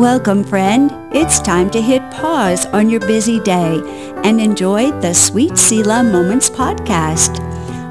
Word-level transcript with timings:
Welcome, 0.00 0.44
friend. 0.44 0.90
It's 1.14 1.42
time 1.42 1.68
to 1.72 1.82
hit 1.82 2.00
pause 2.10 2.64
on 2.64 2.88
your 2.88 3.00
busy 3.00 3.38
day 3.38 3.82
and 4.24 4.40
enjoy 4.40 4.92
the 5.02 5.12
Sweet 5.12 5.58
Selah 5.58 6.02
Moments 6.02 6.48
podcast. 6.48 7.38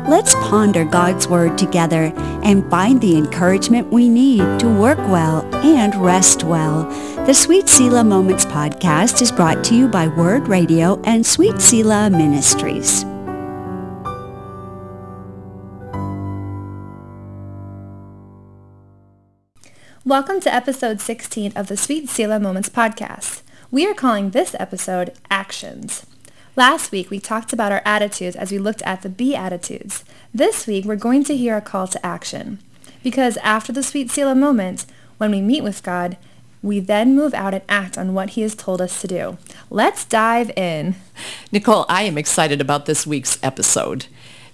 Let's 0.10 0.34
ponder 0.50 0.86
God's 0.86 1.28
Word 1.28 1.56
together 1.56 2.12
and 2.44 2.68
find 2.72 3.00
the 3.00 3.16
encouragement 3.16 3.92
we 3.92 4.10
need 4.10 4.40
to 4.60 4.68
work 4.68 4.98
well 4.98 5.46
and 5.64 5.94
rest 5.98 6.44
well. 6.44 6.86
The 7.28 7.34
Sweet 7.36 7.70
Selah 7.70 8.04
Moments 8.04 8.46
podcast 8.46 9.22
is 9.22 9.32
brought 9.32 9.64
to 9.66 9.76
you 9.76 9.88
by 9.88 10.08
Word 10.08 10.48
Radio 10.48 11.00
and 11.04 11.24
Sweet 11.24 11.62
Selah 11.62 12.10
Ministries. 12.10 13.06
Welcome 20.10 20.40
to 20.40 20.52
episode 20.52 21.02
16 21.02 21.54
of 21.56 21.68
the 21.68 21.78
Sweet 21.78 22.10
Selah 22.10 22.40
Moments 22.40 22.68
podcast. 22.68 23.44
We 23.70 23.86
are 23.86 23.94
calling 23.94 24.32
this 24.32 24.56
episode 24.58 25.14
Actions. 25.30 26.08
Last 26.56 26.92
week, 26.92 27.12
we 27.12 27.20
talked 27.20 27.54
about 27.54 27.72
our 27.72 27.84
attitudes 27.86 28.36
as 28.36 28.52
we 28.52 28.58
looked 28.58 28.82
at 28.82 29.04
the 29.04 29.10
Beatitudes. 29.10 30.04
This 30.34 30.66
week, 30.66 30.86
we're 30.86 30.96
going 30.96 31.24
to 31.26 31.38
hear 31.38 31.56
a 31.56 31.62
call 31.62 31.86
to 31.90 32.04
action. 32.04 32.58
Because 33.04 33.38
after 33.38 33.72
the 33.72 33.84
Sweet 33.84 34.10
Selah 34.10 34.34
moment, 34.34 34.88
when 35.20 35.30
we 35.30 35.42
meet 35.42 35.62
with 35.62 35.84
God, 35.84 36.18
we 36.64 36.80
then 36.80 37.16
move 37.16 37.36
out 37.36 37.54
and 37.54 37.64
act 37.70 37.96
on 37.96 38.16
what 38.16 38.32
he 38.32 38.42
has 38.42 38.56
told 38.56 38.82
us 38.82 39.02
to 39.02 39.08
do. 39.08 39.38
Let's 39.70 40.06
dive 40.06 40.50
in. 40.58 40.96
Nicole, 41.52 41.86
I 41.88 42.02
am 42.02 42.18
excited 42.18 42.62
about 42.62 42.88
this 42.88 43.06
week's 43.06 43.38
episode. 43.44 44.08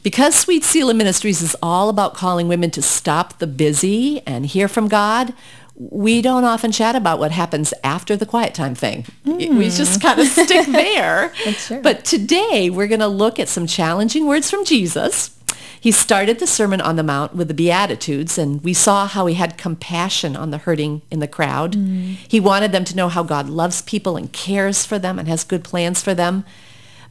Because 0.06 0.36
Sweet 0.36 0.64
Selah 0.64 0.94
Ministries 0.94 1.42
is 1.42 1.56
all 1.64 1.90
about 1.90 2.14
calling 2.14 2.48
women 2.48 2.70
to 2.70 2.82
stop 2.84 3.40
the 3.40 3.48
busy 3.48 4.22
and 4.28 4.46
hear 4.46 4.68
from 4.68 4.88
God, 4.88 5.34
we 5.74 6.22
don't 6.22 6.44
often 6.44 6.72
chat 6.72 6.96
about 6.96 7.18
what 7.18 7.32
happens 7.32 7.74
after 7.84 8.16
the 8.16 8.28
quiet 8.28 8.54
time 8.54 8.76
thing. 8.76 9.06
Mm. 9.26 9.58
We 9.58 9.72
just 9.72 10.00
kind 10.04 10.20
of 10.20 10.28
stick 10.28 10.68
there. 10.68 11.34
But 11.82 12.06
today 12.06 12.70
we're 12.70 12.86
going 12.86 13.00
to 13.00 13.08
look 13.08 13.40
at 13.40 13.50
some 13.50 13.66
challenging 13.66 14.28
words 14.28 14.48
from 14.48 14.64
Jesus. 14.64 15.36
He 15.82 15.92
started 15.92 16.38
the 16.38 16.46
Sermon 16.46 16.82
on 16.82 16.98
the 16.98 17.04
Mount 17.04 17.36
with 17.36 17.48
the 17.48 17.56
Beatitudes, 17.56 18.38
and 18.38 18.64
we 18.64 18.76
saw 18.76 19.08
how 19.08 19.26
he 19.26 19.34
had 19.34 19.58
compassion 19.58 20.36
on 20.36 20.52
the 20.52 20.60
hurting 20.60 21.02
in 21.10 21.18
the 21.18 21.28
crowd. 21.28 21.74
Mm. 21.74 22.18
He 22.28 22.40
wanted 22.40 22.72
them 22.72 22.86
to 22.86 22.96
know 22.96 23.10
how 23.10 23.24
God 23.24 23.50
loves 23.50 23.82
people 23.82 24.18
and 24.18 24.32
cares 24.32 24.86
for 24.86 25.00
them 25.00 25.18
and 25.18 25.28
has 25.28 25.44
good 25.44 25.64
plans 25.64 26.04
for 26.04 26.14
them. 26.14 26.46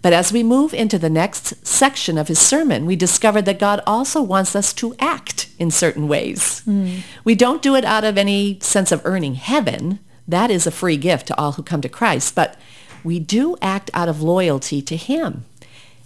But 0.05 0.13
as 0.13 0.35
we 0.35 0.43
move 0.43 0.75
into 0.75 0.99
the 0.99 1.09
next 1.09 1.67
section 1.67 2.19
of 2.19 2.29
his 2.29 2.39
sermon, 2.39 2.85
we 2.85 2.95
discover 2.95 3.41
that 3.41 3.59
God 3.59 3.81
also 3.87 4.21
wants 4.21 4.55
us 4.55 4.75
to 4.75 4.95
act 4.99 5.49
in 5.59 5.71
certain 5.71 6.09
ways. 6.09 6.61
Mm. 6.67 7.01
We 7.25 7.35
don't 7.35 7.63
do 7.63 7.75
it 7.75 7.87
out 7.87 8.05
of 8.05 8.19
any 8.19 8.59
sense 8.61 8.93
of 8.93 9.01
earning 9.07 9.37
heaven. 9.37 10.01
That 10.29 10.51
is 10.51 10.67
a 10.67 10.71
free 10.71 10.99
gift 10.99 11.29
to 11.29 11.39
all 11.39 11.53
who 11.53 11.63
come 11.63 11.81
to 11.81 11.89
Christ. 11.89 12.35
But 12.35 12.59
we 13.03 13.19
do 13.19 13.57
act 13.63 13.91
out 13.95 14.11
of 14.11 14.21
loyalty 14.21 14.83
to 14.83 14.95
him. 14.95 15.47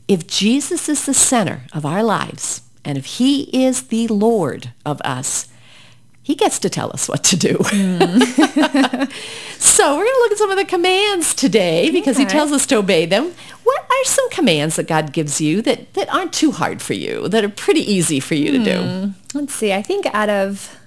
If 0.06 0.28
Jesus 0.28 0.88
is 0.88 1.04
the 1.04 1.12
center 1.12 1.62
of 1.72 1.84
our 1.84 2.04
lives, 2.04 2.62
and 2.84 2.98
if 2.98 3.18
he 3.18 3.50
is 3.64 3.88
the 3.88 4.06
Lord 4.06 4.72
of 4.86 5.00
us, 5.00 5.48
he 6.28 6.34
gets 6.34 6.58
to 6.58 6.68
tell 6.68 6.90
us 6.92 7.08
what 7.08 7.24
to 7.24 7.36
do. 7.36 7.54
Mm. 7.54 9.10
so 9.58 9.96
we're 9.96 10.04
going 10.04 10.14
to 10.14 10.20
look 10.20 10.32
at 10.32 10.36
some 10.36 10.50
of 10.50 10.58
the 10.58 10.66
commands 10.66 11.32
today 11.32 11.90
because 11.90 12.16
okay. 12.16 12.24
he 12.24 12.28
tells 12.28 12.52
us 12.52 12.66
to 12.66 12.76
obey 12.76 13.06
them. 13.06 13.32
What 13.64 13.77
are 13.90 14.04
some 14.04 14.28
commands 14.30 14.76
that 14.76 14.86
God 14.86 15.12
gives 15.12 15.40
you 15.40 15.62
that, 15.62 15.94
that 15.94 16.12
aren't 16.12 16.32
too 16.32 16.52
hard 16.52 16.82
for 16.82 16.94
you, 16.94 17.28
that 17.28 17.44
are 17.44 17.48
pretty 17.48 17.80
easy 17.80 18.20
for 18.20 18.34
you 18.34 18.52
to 18.52 18.64
do? 18.64 18.82
Hmm. 18.82 19.38
Let's 19.38 19.54
see. 19.54 19.72
I 19.72 19.82
think 19.82 20.06
out 20.06 20.28
of 20.28 20.78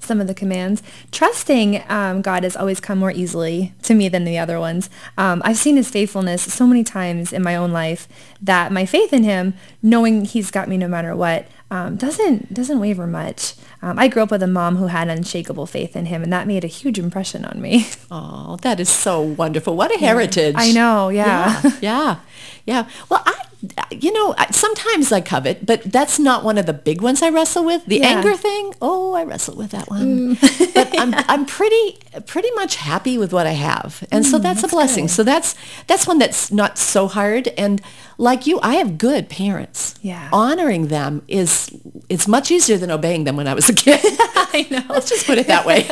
some 0.00 0.20
of 0.20 0.26
the 0.26 0.34
commands. 0.34 0.82
Trusting 1.12 1.82
um, 1.88 2.22
God 2.22 2.42
has 2.42 2.56
always 2.56 2.80
come 2.80 2.98
more 2.98 3.10
easily 3.10 3.74
to 3.82 3.94
me 3.94 4.08
than 4.08 4.24
the 4.24 4.38
other 4.38 4.58
ones. 4.58 4.88
Um, 5.16 5.42
I've 5.44 5.56
seen 5.58 5.76
his 5.76 5.90
faithfulness 5.90 6.42
so 6.42 6.66
many 6.66 6.82
times 6.82 7.32
in 7.32 7.42
my 7.42 7.54
own 7.54 7.72
life 7.72 8.08
that 8.40 8.72
my 8.72 8.86
faith 8.86 9.12
in 9.12 9.22
him, 9.24 9.54
knowing 9.82 10.24
he's 10.24 10.50
got 10.50 10.68
me 10.68 10.76
no 10.76 10.88
matter 10.88 11.14
what, 11.14 11.46
um, 11.70 11.96
doesn't 11.96 12.54
doesn't 12.54 12.80
waver 12.80 13.06
much. 13.06 13.54
Um, 13.80 13.98
I 13.98 14.08
grew 14.08 14.22
up 14.22 14.30
with 14.30 14.42
a 14.42 14.48
mom 14.48 14.76
who 14.76 14.86
had 14.88 15.08
unshakable 15.08 15.66
faith 15.66 15.94
in 15.94 16.06
him, 16.06 16.22
and 16.22 16.32
that 16.32 16.46
made 16.46 16.64
a 16.64 16.68
huge 16.68 16.98
impression 16.98 17.44
on 17.44 17.60
me. 17.60 17.86
Oh, 18.10 18.56
that 18.62 18.80
is 18.80 18.88
so 18.88 19.20
wonderful! 19.20 19.76
What 19.76 19.94
a 19.94 19.98
heritage! 19.98 20.54
I 20.56 20.72
know. 20.72 21.10
Yeah. 21.10 21.60
Yeah. 21.62 21.72
Yeah. 21.80 22.16
yeah. 22.64 22.88
Well, 23.10 23.22
I 23.26 23.44
you 23.90 24.12
know, 24.12 24.36
sometimes 24.52 25.10
I 25.10 25.20
covet, 25.20 25.66
but 25.66 25.82
that's 25.82 26.18
not 26.18 26.44
one 26.44 26.58
of 26.58 26.66
the 26.66 26.72
big 26.72 27.02
ones 27.02 27.22
I 27.22 27.30
wrestle 27.30 27.64
with. 27.64 27.84
The 27.86 27.98
yeah. 27.98 28.06
anger 28.06 28.36
thing, 28.36 28.74
oh, 28.80 29.14
I 29.14 29.24
wrestle 29.24 29.56
with 29.56 29.72
that 29.72 29.90
one. 29.90 30.36
Mm. 30.36 30.74
but 30.74 30.98
I'm 30.98 31.14
I'm 31.28 31.44
pretty 31.44 31.98
pretty 32.26 32.50
much 32.52 32.76
happy 32.76 33.18
with 33.18 33.32
what 33.32 33.46
I 33.46 33.52
have, 33.52 34.06
and 34.12 34.24
mm, 34.24 34.30
so 34.30 34.38
that's, 34.38 34.62
that's, 34.62 34.72
a 34.72 34.76
blessing. 34.76 35.06
Good. 35.06 35.12
So 35.12 35.24
that's 35.24 35.56
that's 35.88 36.06
one 36.06 36.18
that's 36.18 36.52
not 36.52 36.78
so 36.78 37.08
hard. 37.08 37.48
And 37.58 37.82
like 38.16 38.46
you, 38.46 38.60
I 38.62 38.74
have 38.76 38.96
good 38.96 39.28
parents. 39.28 39.96
Yeah, 40.02 40.28
honoring 40.32 40.86
them 40.88 41.22
is 41.26 41.68
it's 42.08 42.28
much 42.28 42.52
easier 42.52 42.76
than 42.76 42.92
obeying 42.92 43.24
them 43.24 43.36
when 43.36 43.48
I 43.48 43.54
was 43.54 43.68
a 43.68 43.74
kid. 43.74 44.00
I 44.04 44.68
know. 44.70 44.84
Let's 44.88 45.08
just 45.08 45.26
put 45.26 45.38
it 45.38 45.48
that 45.48 45.66
way. 45.66 45.88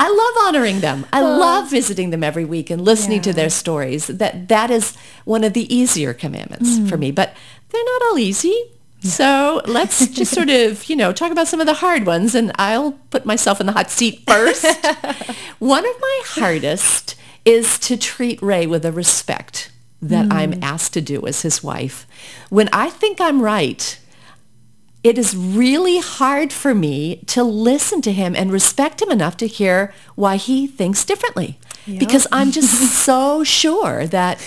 I 0.00 0.08
love 0.08 0.46
honoring 0.48 0.80
them. 0.80 1.06
I 1.12 1.20
love 1.20 1.70
visiting 1.70 2.10
them 2.10 2.24
every 2.24 2.44
week 2.44 2.70
and 2.70 2.82
listening 2.82 3.18
yeah. 3.18 3.24
to 3.24 3.32
their 3.32 3.50
stories. 3.50 4.06
That 4.06 4.48
that 4.48 4.70
is 4.70 4.96
one 5.24 5.44
of 5.44 5.52
the 5.52 5.72
easier 5.74 6.14
commandments 6.14 6.78
mm. 6.78 6.88
for 6.88 6.96
me. 6.96 7.10
But 7.10 7.34
they're 7.70 7.84
not 7.84 8.02
all 8.06 8.18
easy. 8.18 8.70
So 9.02 9.62
let's 9.66 10.08
just 10.08 10.32
sort 10.32 10.50
of, 10.50 10.84
you 10.84 10.96
know, 10.96 11.12
talk 11.12 11.32
about 11.32 11.48
some 11.48 11.60
of 11.60 11.66
the 11.66 11.74
hard 11.74 12.04
ones 12.04 12.34
and 12.34 12.52
I'll 12.56 12.92
put 13.10 13.24
myself 13.24 13.60
in 13.60 13.66
the 13.66 13.72
hot 13.72 13.90
seat 13.90 14.22
first. 14.26 14.64
one 15.58 15.86
of 15.86 15.94
my 16.00 16.22
hardest 16.26 17.16
is 17.44 17.78
to 17.80 17.96
treat 17.96 18.42
Ray 18.42 18.66
with 18.66 18.82
the 18.82 18.92
respect 18.92 19.70
that 20.02 20.26
mm. 20.26 20.32
I'm 20.32 20.62
asked 20.62 20.92
to 20.94 21.00
do 21.00 21.26
as 21.26 21.42
his 21.42 21.62
wife. 21.62 22.06
When 22.50 22.68
I 22.72 22.90
think 22.90 23.20
I'm 23.20 23.40
right, 23.40 23.98
it 25.02 25.16
is 25.16 25.34
really 25.36 25.98
hard 25.98 26.52
for 26.52 26.74
me 26.74 27.16
to 27.26 27.42
listen 27.42 28.02
to 28.02 28.12
him 28.12 28.36
and 28.36 28.52
respect 28.52 29.00
him 29.00 29.10
enough 29.10 29.36
to 29.38 29.46
hear 29.46 29.94
why 30.14 30.36
he 30.36 30.66
thinks 30.66 31.04
differently. 31.04 31.58
Yep. 31.86 31.98
Because 31.98 32.26
I'm 32.30 32.50
just 32.58 33.04
so 33.04 33.42
sure 33.42 34.06
that, 34.08 34.38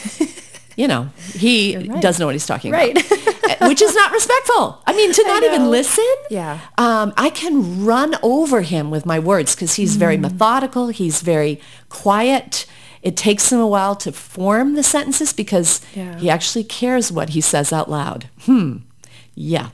you 0.76 0.88
know, 0.88 1.10
he 1.34 1.76
right. 1.76 2.02
doesn't 2.02 2.20
know 2.20 2.28
what 2.28 2.36
he's 2.36 2.46
talking 2.46 2.72
about, 2.72 2.82
right. 2.82 3.12
about. 3.46 3.68
which 3.70 3.82
is 3.82 3.96
not 3.96 4.12
respectful. 4.12 4.82
I 4.86 4.96
mean, 4.96 5.12
to 5.12 5.24
not 5.28 5.44
even 5.44 5.72
listen. 5.72 6.06
Yeah. 6.30 6.60
Um, 6.78 7.14
I 7.18 7.32
can 7.32 7.84
run 7.84 8.16
over 8.22 8.62
him 8.62 8.92
with 8.92 9.08
my 9.08 9.18
words 9.18 9.56
because 9.56 9.74
he's 9.76 9.96
mm. 9.96 10.00
very 10.00 10.18
methodical. 10.18 10.90
He's 10.90 11.22
very 11.22 11.60
quiet. 11.90 12.68
It 13.02 13.18
takes 13.18 13.52
him 13.52 13.60
a 13.60 13.68
while 13.68 13.96
to 13.98 14.12
form 14.12 14.76
the 14.76 14.84
sentences 14.84 15.34
because 15.34 15.82
yeah. 15.96 16.18
he 16.20 16.30
actually 16.30 16.64
cares 16.64 17.12
what 17.12 17.30
he 17.30 17.42
says 17.42 17.74
out 17.74 17.90
loud. 17.90 18.30
Hmm. 18.42 18.78
Yeah. 19.36 19.70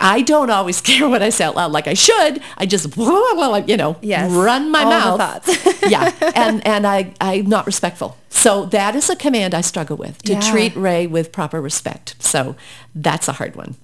I 0.00 0.22
don't 0.22 0.50
always 0.50 0.80
care 0.88 1.08
what 1.08 1.22
I 1.22 1.30
say 1.30 1.44
out 1.44 1.56
loud 1.56 1.72
like 1.72 1.86
I 1.86 1.94
should. 1.94 2.42
I 2.56 2.66
just, 2.66 2.96
you 2.96 3.76
know, 3.76 3.96
yes. 4.02 4.30
run 4.30 4.70
my 4.70 4.84
mouth. 4.84 5.82
yeah. 5.88 6.12
And, 6.34 6.66
and 6.66 6.86
I, 6.86 7.14
I'm 7.20 7.46
not 7.46 7.66
respectful. 7.66 8.16
So 8.28 8.66
that 8.66 8.94
is 8.94 9.08
a 9.08 9.16
command 9.16 9.54
I 9.54 9.62
struggle 9.62 9.96
with, 9.96 10.22
to 10.22 10.34
yeah. 10.34 10.40
treat 10.40 10.76
Ray 10.76 11.06
with 11.06 11.32
proper 11.32 11.60
respect. 11.60 12.22
So 12.22 12.56
that's 12.94 13.28
a 13.28 13.32
hard 13.32 13.56
one. 13.56 13.76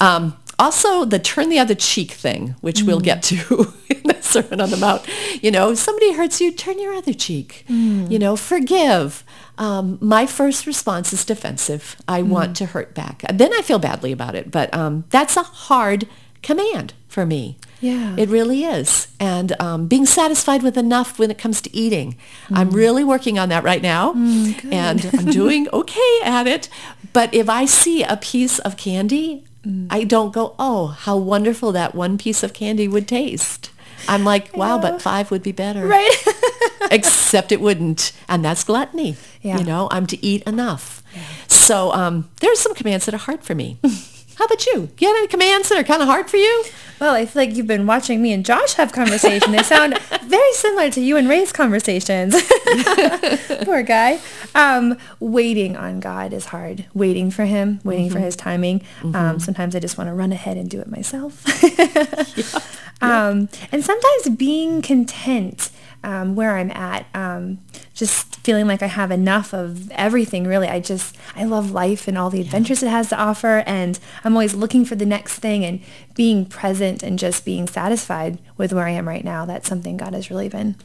Um, 0.00 0.36
also, 0.58 1.04
the 1.04 1.18
turn 1.18 1.48
the 1.48 1.58
other 1.58 1.74
cheek 1.74 2.12
thing, 2.12 2.54
which 2.60 2.80
mm. 2.80 2.86
we'll 2.86 3.00
get 3.00 3.22
to 3.24 3.74
in 3.88 4.02
the 4.04 4.16
Sermon 4.20 4.60
on 4.60 4.70
the 4.70 4.76
Mount. 4.76 5.06
You 5.42 5.50
know, 5.50 5.74
somebody 5.74 6.14
hurts 6.14 6.40
you, 6.40 6.50
turn 6.50 6.78
your 6.78 6.94
other 6.94 7.12
cheek. 7.12 7.64
Mm. 7.68 8.10
You 8.10 8.18
know, 8.18 8.36
forgive. 8.36 9.22
Um, 9.58 9.98
my 10.00 10.26
first 10.26 10.66
response 10.66 11.12
is 11.12 11.24
defensive. 11.24 11.96
I 12.08 12.22
mm. 12.22 12.28
want 12.28 12.56
to 12.56 12.66
hurt 12.66 12.94
back. 12.94 13.22
Then 13.32 13.52
I 13.52 13.62
feel 13.62 13.78
badly 13.78 14.12
about 14.12 14.34
it. 14.34 14.50
But 14.50 14.72
um, 14.74 15.04
that's 15.10 15.36
a 15.36 15.42
hard 15.42 16.08
command 16.42 16.94
for 17.08 17.26
me. 17.26 17.58
Yeah. 17.80 18.16
It 18.16 18.28
really 18.28 18.64
is. 18.64 19.08
And 19.20 19.58
um, 19.60 19.86
being 19.86 20.06
satisfied 20.06 20.62
with 20.62 20.78
enough 20.78 21.18
when 21.18 21.30
it 21.30 21.38
comes 21.38 21.60
to 21.62 21.76
eating. 21.76 22.16
Mm. 22.48 22.58
I'm 22.58 22.70
really 22.70 23.04
working 23.04 23.38
on 23.38 23.48
that 23.50 23.64
right 23.64 23.82
now. 23.82 24.14
Mm, 24.14 24.72
and 24.72 25.10
I'm 25.18 25.26
doing 25.26 25.68
okay 25.72 26.18
at 26.24 26.46
it. 26.46 26.68
But 27.12 27.32
if 27.34 27.48
I 27.48 27.64
see 27.64 28.02
a 28.02 28.16
piece 28.16 28.58
of 28.60 28.76
candy, 28.76 29.44
mm. 29.66 29.86
I 29.90 30.04
don't 30.04 30.32
go, 30.32 30.54
oh, 30.58 30.88
how 30.88 31.16
wonderful 31.16 31.72
that 31.72 31.94
one 31.94 32.18
piece 32.18 32.42
of 32.42 32.52
candy 32.52 32.86
would 32.88 33.08
taste. 33.08 33.70
I'm 34.08 34.24
like, 34.24 34.56
wow, 34.56 34.78
but 34.78 35.02
five 35.02 35.30
would 35.30 35.42
be 35.42 35.52
better. 35.52 35.86
Right. 35.86 36.24
Except 36.90 37.50
it 37.50 37.60
wouldn't. 37.60 38.12
And 38.28 38.44
that's 38.44 38.62
gluttony. 38.64 39.16
Yeah. 39.42 39.58
You 39.58 39.64
know, 39.64 39.88
I'm 39.90 40.06
to 40.06 40.24
eat 40.24 40.42
enough. 40.44 41.02
Yeah. 41.14 41.22
So 41.48 41.92
um, 41.92 42.28
there's 42.40 42.60
some 42.60 42.74
commands 42.74 43.06
that 43.06 43.14
are 43.14 43.18
hard 43.18 43.42
for 43.42 43.54
me. 43.54 43.78
How 44.36 44.44
about 44.44 44.66
you? 44.66 44.90
You 44.98 45.08
have 45.08 45.16
any 45.16 45.26
commands 45.26 45.68
that 45.70 45.78
are 45.78 45.84
kind 45.84 46.02
of 46.02 46.08
hard 46.08 46.28
for 46.28 46.36
you? 46.36 46.64
Well, 46.98 47.14
I 47.14 47.26
feel 47.26 47.42
like 47.42 47.54
you've 47.54 47.66
been 47.66 47.86
watching 47.86 48.22
me 48.22 48.32
and 48.32 48.44
Josh 48.44 48.74
have 48.74 48.92
conversation. 48.92 49.52
They 49.52 49.62
sound 49.62 49.98
very 50.24 50.52
similar 50.52 50.90
to 50.90 51.00
you 51.00 51.16
and 51.16 51.28
Ray's 51.28 51.52
conversations. 51.52 52.34
Poor 53.64 53.82
guy. 53.82 54.18
Um, 54.54 54.96
waiting 55.20 55.76
on 55.76 56.00
God 56.00 56.32
is 56.32 56.46
hard. 56.46 56.86
Waiting 56.94 57.30
for 57.30 57.44
him, 57.44 57.80
waiting 57.84 58.06
mm-hmm. 58.06 58.14
for 58.14 58.20
his 58.20 58.36
timing. 58.36 58.82
Um, 59.02 59.12
mm-hmm. 59.12 59.16
Um, 59.16 59.40
sometimes 59.40 59.76
I 59.76 59.80
just 59.80 59.98
want 59.98 60.08
to 60.08 60.14
run 60.14 60.32
ahead 60.32 60.56
and 60.56 60.70
do 60.70 60.80
it 60.80 60.88
myself. 60.88 61.44
yeah. 62.36 62.60
Um, 63.02 63.50
and 63.70 63.84
sometimes 63.84 64.30
being 64.36 64.80
content 64.80 65.70
um, 66.06 66.36
where 66.36 66.56
I'm 66.56 66.70
at. 66.70 67.04
Um, 67.14 67.58
just 67.92 68.36
feeling 68.36 68.68
like 68.68 68.80
I 68.80 68.86
have 68.86 69.10
enough 69.10 69.52
of 69.52 69.90
everything, 69.90 70.46
really. 70.46 70.68
I 70.68 70.78
just, 70.78 71.16
I 71.34 71.42
love 71.44 71.72
life 71.72 72.06
and 72.06 72.16
all 72.16 72.30
the 72.30 72.40
adventures 72.40 72.82
it 72.82 72.88
has 72.88 73.08
to 73.08 73.20
offer. 73.20 73.64
And 73.66 73.98
I'm 74.22 74.34
always 74.34 74.54
looking 74.54 74.84
for 74.84 74.94
the 74.94 75.04
next 75.04 75.40
thing 75.40 75.64
and 75.64 75.80
being 76.14 76.46
present 76.46 77.02
and 77.02 77.18
just 77.18 77.44
being 77.44 77.66
satisfied 77.66 78.38
with 78.56 78.72
where 78.72 78.86
I 78.86 78.90
am 78.90 79.08
right 79.08 79.24
now. 79.24 79.44
That's 79.44 79.68
something 79.68 79.96
God 79.96 80.14
has 80.14 80.30
really 80.30 80.48
been 80.48 80.76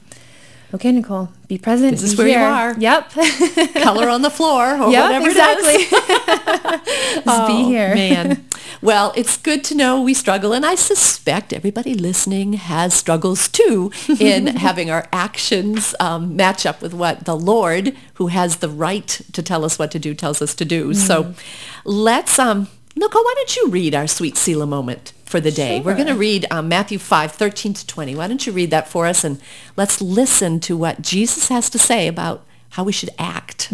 Okay, 0.74 0.92
Nicole, 0.94 1.30
be 1.50 1.58
present. 1.58 1.92
This 1.92 2.04
is 2.04 2.18
where 2.18 2.28
here. 2.28 2.40
you 2.40 2.46
are. 2.46 2.76
Yep. 2.78 3.12
Color 3.84 4.08
on 4.08 4.22
the 4.22 4.30
floor 4.30 4.82
or 4.82 4.90
yep, 4.90 5.04
whatever 5.04 5.28
exactly. 5.28 5.74
it 5.74 7.18
is. 7.18 7.24
Just 7.26 7.48
be 7.48 7.64
here. 7.66 7.94
man. 7.94 8.46
Well, 8.82 9.12
it's 9.18 9.36
good 9.36 9.66
to 9.66 9.76
know 9.76 10.02
we 10.02 10.14
struggle, 10.14 10.54
and 10.54 10.66
I 10.66 10.76
suspect 10.76 11.52
everybody 11.52 11.94
listening 11.94 12.54
has 12.54 12.94
struggles 12.94 13.50
too 13.50 13.92
in 14.20 14.48
having 14.48 14.90
our 14.90 15.08
actions 15.12 15.94
um, 16.00 16.38
match 16.38 16.66
up 16.66 16.82
with 16.82 16.94
what 16.94 17.26
the 17.26 17.36
Lord, 17.36 17.96
who 18.14 18.28
has 18.28 18.58
the 18.58 18.70
right 18.70 19.08
to 19.34 19.44
tell 19.44 19.66
us 19.66 19.78
what 19.78 19.92
to 19.92 20.00
do, 20.00 20.14
tells 20.14 20.42
us 20.42 20.56
to 20.56 20.66
do. 20.66 20.94
So 20.94 21.36
let's, 21.84 22.40
um, 22.40 22.70
Nicole, 22.96 23.24
why 23.24 23.34
don't 23.38 23.56
you 23.56 23.68
read 23.70 23.96
our 23.96 24.08
sweet 24.08 24.38
Selah 24.38 24.66
moment 24.66 25.14
for 25.26 25.40
the 25.40 25.52
day? 25.52 25.80
We're 25.80 25.96
going 25.96 26.08
to 26.08 26.16
read 26.16 26.46
um, 26.52 26.68
Matthew 26.68 27.00
5, 27.00 27.32
13 27.32 27.74
to 27.74 27.88
20. 27.88 28.16
Why 28.16 28.28
don't 28.28 28.46
you 28.46 28.52
read 28.52 28.72
that 28.72 28.88
for 28.90 29.06
us, 29.08 29.24
and 29.24 29.42
let's 29.78 30.02
listen 30.02 30.60
to 30.62 30.76
what 30.76 31.02
Jesus 31.02 31.48
has 31.48 31.70
to 31.70 31.80
say 31.80 32.08
about 32.08 32.46
how 32.72 32.84
we 32.84 32.92
should 32.92 33.10
act. 33.18 33.70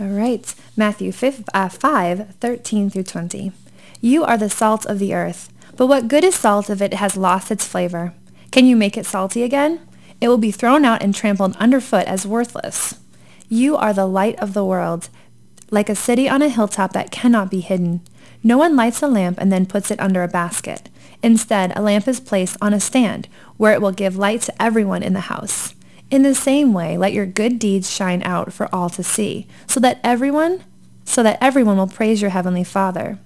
All 0.00 0.06
right. 0.06 0.54
Matthew 0.76 1.12
5, 1.12 1.44
uh, 1.52 1.68
5, 1.68 2.34
13 2.36 2.90
through 2.90 3.02
20. 3.02 3.52
You 4.00 4.24
are 4.24 4.38
the 4.38 4.48
salt 4.48 4.86
of 4.86 4.98
the 4.98 5.12
earth, 5.12 5.52
but 5.76 5.88
what 5.88 6.08
good 6.08 6.24
is 6.24 6.36
salt 6.36 6.70
if 6.70 6.80
it 6.80 6.94
has 6.94 7.16
lost 7.16 7.50
its 7.50 7.66
flavor? 7.66 8.14
Can 8.50 8.64
you 8.64 8.76
make 8.76 8.96
it 8.96 9.06
salty 9.06 9.42
again? 9.42 9.80
It 10.20 10.28
will 10.28 10.38
be 10.38 10.50
thrown 10.50 10.84
out 10.84 11.02
and 11.02 11.14
trampled 11.14 11.56
underfoot 11.56 12.06
as 12.06 12.26
worthless. 12.26 12.98
You 13.48 13.76
are 13.76 13.92
the 13.92 14.06
light 14.06 14.38
of 14.38 14.52
the 14.54 14.64
world, 14.64 15.08
like 15.70 15.88
a 15.88 15.94
city 15.94 16.28
on 16.28 16.42
a 16.42 16.48
hilltop 16.48 16.92
that 16.92 17.10
cannot 17.10 17.50
be 17.50 17.60
hidden. 17.60 18.00
No 18.42 18.56
one 18.58 18.76
lights 18.76 19.02
a 19.02 19.08
lamp 19.08 19.38
and 19.40 19.52
then 19.52 19.66
puts 19.66 19.90
it 19.90 20.00
under 20.00 20.22
a 20.22 20.28
basket. 20.28 20.88
Instead, 21.22 21.76
a 21.76 21.82
lamp 21.82 22.06
is 22.06 22.20
placed 22.20 22.56
on 22.60 22.72
a 22.72 22.80
stand 22.80 23.28
where 23.56 23.72
it 23.72 23.82
will 23.82 23.92
give 23.92 24.16
light 24.16 24.42
to 24.42 24.62
everyone 24.62 25.02
in 25.02 25.12
the 25.12 25.20
house. 25.20 25.74
In 26.10 26.22
the 26.22 26.34
same 26.34 26.72
way, 26.72 26.96
let 26.96 27.12
your 27.12 27.26
good 27.26 27.58
deeds 27.58 27.90
shine 27.90 28.22
out 28.22 28.52
for 28.52 28.72
all 28.74 28.88
to 28.90 29.02
see, 29.02 29.46
so 29.66 29.80
that 29.80 30.00
everyone, 30.02 30.64
so 31.04 31.22
that 31.22 31.38
everyone 31.40 31.76
will 31.76 31.86
praise 31.86 32.22
your 32.22 32.30
heavenly 32.30 32.64
Father. 32.64 33.18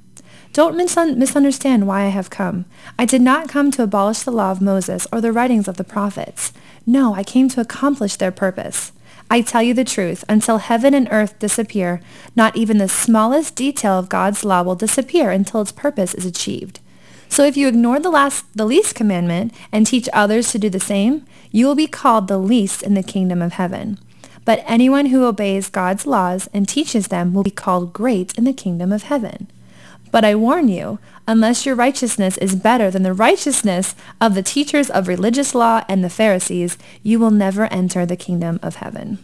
Don't 0.53 0.77
misun- 0.77 1.17
misunderstand 1.17 1.87
why 1.87 2.03
I 2.03 2.09
have 2.09 2.29
come. 2.29 2.65
I 2.99 3.05
did 3.05 3.23
not 3.23 3.49
come 3.49 3.71
to 3.71 3.83
abolish 3.83 4.21
the 4.21 4.33
law 4.33 4.51
of 4.51 4.61
Moses 4.61 5.07
or 5.13 5.21
the 5.21 5.33
writings 5.33 5.69
of 5.69 5.77
the 5.77 5.85
prophets. 5.85 6.53
No, 6.85 7.15
I 7.15 7.23
came 7.23 7.49
to 7.51 7.61
accomplish 7.61 8.17
their 8.17 8.33
purpose. 8.33 8.93
I 9.31 9.41
tell 9.41 9.63
you 9.63 9.75
the 9.75 9.85
truth, 9.85 10.25
until 10.29 10.59
heaven 10.59 10.95
and 10.95 11.09
earth 11.11 11.39
disappear, 11.39 12.01
not 12.37 12.57
even 12.57 12.79
the 12.79 12.89
smallest 12.89 13.57
detail 13.57 13.99
of 13.99 14.09
God's 14.09 14.45
law 14.45 14.63
will 14.63 14.75
disappear 14.75 15.31
until 15.31 15.63
its 15.63 15.73
purpose 15.73 16.15
is 16.15 16.27
achieved. 16.27 16.81
So 17.29 17.45
if 17.45 17.57
you 17.57 17.67
ignore 17.67 17.99
the 17.99 18.11
last 18.11 18.45
the 18.55 18.67
least 18.67 18.95
commandment 18.95 19.55
and 19.73 19.87
teach 19.87 20.09
others 20.13 20.53
to 20.53 20.59
do 20.59 20.69
the 20.69 20.79
same, 20.79 21.25
you 21.51 21.67
will 21.67 21.75
be 21.75 21.87
called 21.87 22.29
the 22.29 22.37
least 22.37 22.83
in 22.83 22.93
the 22.93 23.03
kingdom 23.03 23.41
of 23.41 23.55
heaven. 23.55 23.99
But 24.45 24.63
anyone 24.67 25.07
who 25.07 25.25
obeys 25.25 25.71
God's 25.71 26.07
laws 26.07 26.49
and 26.53 26.69
teaches 26.69 27.09
them 27.09 27.33
will 27.33 27.43
be 27.43 27.51
called 27.51 27.93
great 27.93 28.37
in 28.37 28.45
the 28.45 28.53
kingdom 28.53 28.93
of 28.93 29.05
heaven. 29.05 29.49
But 30.13 30.25
I 30.25 30.37
warn 30.37 30.69
you, 30.69 31.01
unless 31.27 31.67
your 31.67 31.75
righteousness 31.75 32.39
is 32.39 32.55
better 32.55 32.91
than 32.91 33.03
the 33.03 33.15
righteousness 33.15 33.97
of 34.21 34.37
the 34.37 34.43
teachers 34.43 34.91
of 34.91 35.09
religious 35.09 35.55
law 35.55 35.83
and 35.89 36.05
the 36.05 36.11
Pharisees, 36.11 36.79
you 37.03 37.19
will 37.19 37.33
never 37.33 37.65
enter 37.73 38.07
the 38.07 38.17
kingdom 38.17 38.61
of 38.63 38.77
heaven. 38.77 39.19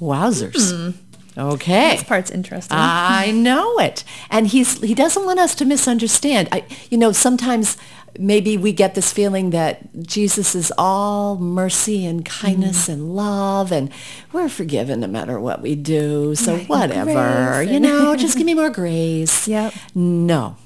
Wowzers. 0.00 0.72
Hmm. 0.72 0.90
Okay. 1.38 1.90
This 1.92 2.04
part's 2.04 2.30
interesting. 2.30 2.76
I 2.78 3.30
know 3.30 3.78
it. 3.78 4.02
And 4.30 4.48
he's 4.48 4.80
he 4.80 4.94
doesn't 4.94 5.24
want 5.24 5.38
us 5.38 5.54
to 5.56 5.64
misunderstand. 5.64 6.48
I 6.50 6.64
you 6.90 6.98
know, 6.98 7.12
sometimes 7.12 7.76
maybe 8.18 8.56
we 8.56 8.72
get 8.72 8.94
this 8.94 9.12
feeling 9.12 9.50
that 9.50 10.02
Jesus 10.02 10.54
is 10.54 10.72
all 10.78 11.36
mercy 11.36 12.06
and 12.06 12.24
kindness 12.24 12.88
and 12.88 13.14
love 13.14 13.72
and 13.72 13.90
we're 14.32 14.48
forgiven 14.48 15.00
no 15.00 15.06
matter 15.06 15.38
what 15.40 15.60
we 15.62 15.74
do. 15.74 16.34
So 16.34 16.56
Right, 16.56 16.68
whatever, 16.68 17.62
you 17.62 17.80
know, 17.80 18.16
just 18.16 18.36
give 18.36 18.46
me 18.46 18.54
more 18.54 18.70
grace. 18.70 19.46
Yep. 19.48 19.72
No. 19.94 20.56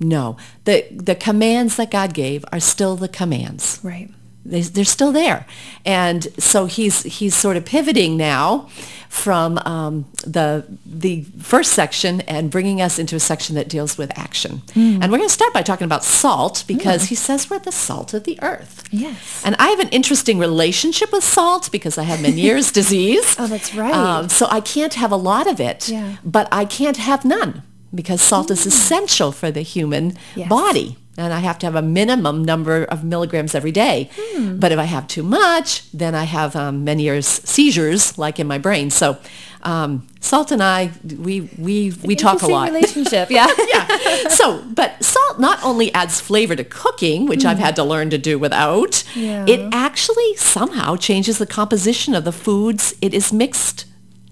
No. 0.00 0.36
The 0.64 0.86
the 0.90 1.14
commands 1.14 1.76
that 1.76 1.90
God 1.90 2.12
gave 2.14 2.44
are 2.52 2.60
still 2.60 2.96
the 2.96 3.08
commands 3.08 3.78
right. 3.82 4.10
They, 4.50 4.60
they're 4.62 4.84
still 4.84 5.12
there 5.12 5.46
and 5.84 6.28
so 6.38 6.66
he's 6.66 7.02
he's 7.04 7.34
sort 7.34 7.56
of 7.56 7.64
pivoting 7.64 8.16
now 8.16 8.68
from 9.08 9.56
um, 9.58 10.04
the 10.26 10.64
the 10.84 11.22
first 11.40 11.72
section 11.72 12.20
and 12.22 12.50
bringing 12.50 12.80
us 12.82 12.98
into 12.98 13.16
a 13.16 13.20
section 13.20 13.54
that 13.54 13.68
deals 13.68 13.96
with 13.96 14.10
action 14.18 14.60
and 14.74 15.00
we're 15.10 15.18
going 15.18 15.28
to 15.28 15.38
start 15.42 15.52
by 15.54 15.62
talking 15.62 15.84
about 15.84 16.04
salt 16.04 16.64
because 16.66 17.04
he 17.04 17.14
says 17.14 17.48
we're 17.48 17.58
the 17.60 17.72
salt 17.72 18.12
of 18.14 18.24
the 18.24 18.38
earth 18.42 18.82
Yes. 18.90 19.42
and 19.44 19.56
I 19.58 19.68
have 19.68 19.80
an 19.80 19.88
interesting 19.90 20.38
relationship 20.38 21.12
with 21.12 21.24
salt 21.24 21.70
because 21.72 21.98
I 21.98 22.02
have 22.04 22.20
Meniere's 22.20 22.70
disease. 22.80 23.36
Oh, 23.38 23.46
that's 23.46 23.74
right. 23.74 23.92
Um, 23.94 24.28
so 24.28 24.46
I 24.50 24.60
can't 24.60 24.94
have 24.94 25.10
a 25.12 25.16
lot 25.16 25.46
of 25.46 25.60
it, 25.60 25.88
Yeah. 25.88 26.16
but 26.24 26.46
I 26.52 26.64
can't 26.64 26.96
have 26.96 27.24
none 27.24 27.62
because 27.94 28.20
salt 28.20 28.50
is 28.50 28.66
essential 28.66 29.32
for 29.32 29.50
the 29.50 29.62
human 29.62 30.16
Yes. 30.36 30.48
body. 30.48 30.96
And 31.18 31.32
I 31.32 31.40
have 31.40 31.58
to 31.60 31.66
have 31.66 31.74
a 31.74 31.82
minimum 31.82 32.44
number 32.44 32.84
of 32.84 33.02
milligrams 33.02 33.54
every 33.54 33.72
day. 33.72 34.10
Hmm. 34.14 34.58
But 34.58 34.70
if 34.72 34.78
I 34.78 34.84
have 34.84 35.08
too 35.08 35.22
much, 35.22 35.90
then 35.92 36.14
I 36.14 36.24
have 36.24 36.54
um, 36.54 36.84
Meniere's 36.84 37.26
seizures, 37.26 38.18
like 38.18 38.38
in 38.38 38.46
my 38.46 38.58
brain. 38.58 38.90
So 38.90 39.16
um, 39.62 40.06
salt 40.20 40.52
and 40.52 40.62
I, 40.62 40.90
we 41.18 41.48
we 41.58 41.92
we 42.04 42.14
talk 42.16 42.42
a 42.42 42.46
lot. 42.46 42.68
relationship. 42.68 43.30
Yeah. 43.36 43.48
yeah. 43.68 44.28
So, 44.28 44.62
but 44.74 45.02
salt 45.02 45.40
not 45.40 45.58
only 45.64 45.92
adds 45.94 46.20
flavor 46.20 46.54
to 46.54 46.64
cooking, 46.64 47.26
which 47.26 47.44
I've 47.44 47.58
had 47.58 47.76
to 47.76 47.84
learn 47.84 48.10
to 48.10 48.18
do 48.18 48.38
without, 48.38 49.02
Yeah. 49.16 49.44
it 49.48 49.60
actually 49.72 50.36
somehow 50.36 50.96
changes 50.96 51.38
the 51.38 51.46
composition 51.46 52.14
of 52.14 52.24
the 52.24 52.32
foods 52.32 52.94
it 53.00 53.12
is 53.14 53.32
mixed 53.32 53.86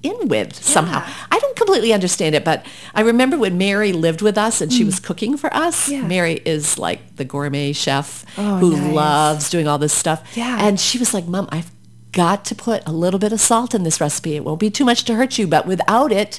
in 0.04 0.28
with 0.28 0.54
somehow. 0.54 1.02
I 1.30 1.38
don't 1.38 1.56
completely 1.56 1.92
understand 1.92 2.34
it, 2.34 2.44
but 2.44 2.64
I 2.94 3.00
remember 3.00 3.38
when 3.38 3.58
Mary 3.58 3.92
lived 3.92 4.22
with 4.22 4.36
us 4.38 4.60
and 4.60 4.72
she 4.72 4.82
mm. 4.82 4.86
was 4.86 5.00
cooking 5.00 5.36
for 5.36 5.52
us. 5.54 5.88
Yeah. 5.88 6.06
Mary 6.06 6.34
is 6.44 6.78
like 6.78 7.16
the 7.16 7.24
gourmet 7.24 7.72
chef 7.72 8.24
Oh, 8.36 8.58
who 8.58 8.76
nice. 8.76 8.94
loves 8.94 9.50
doing 9.50 9.66
all 9.66 9.78
this 9.78 9.92
stuff. 9.92 10.36
Yeah. 10.36 10.58
And 10.60 10.78
she 10.78 10.98
was 10.98 11.14
like, 11.14 11.26
Mom, 11.26 11.48
I've 11.50 11.70
got 12.12 12.44
to 12.46 12.54
put 12.54 12.86
a 12.86 12.92
little 12.92 13.18
bit 13.18 13.32
of 13.32 13.40
salt 13.40 13.74
in 13.74 13.82
this 13.82 14.00
recipe. 14.00 14.34
It 14.36 14.44
won't 14.44 14.60
be 14.60 14.70
too 14.70 14.84
much 14.84 15.04
to 15.04 15.14
hurt 15.14 15.38
you, 15.38 15.46
but 15.46 15.66
without 15.66 16.12
it, 16.12 16.38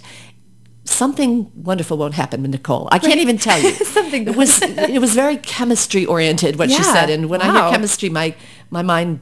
something 0.86 1.51
wonderful 1.56 1.98
won't 1.98 2.13
happen, 2.13 2.44
Nicole. 2.44 2.88
I 2.92 3.00
can't 3.00 3.20
even 3.20 3.38
tell 3.38 3.60
you. 3.60 3.72
Something 3.96 4.28
it 4.28 4.36
was 4.36 4.62
it 4.62 5.01
was 5.01 5.13
very 5.16 5.38
chemistry 5.38 6.06
oriented 6.06 6.58
what 6.58 6.70
she 6.70 6.84
said, 6.84 7.10
and 7.10 7.30
when 7.30 7.42
I 7.42 7.48
Wow. 7.48 7.63
hear 7.63 7.72
chemistry, 7.72 8.10
my 8.10 8.36
my 8.70 8.82
mind 8.82 9.20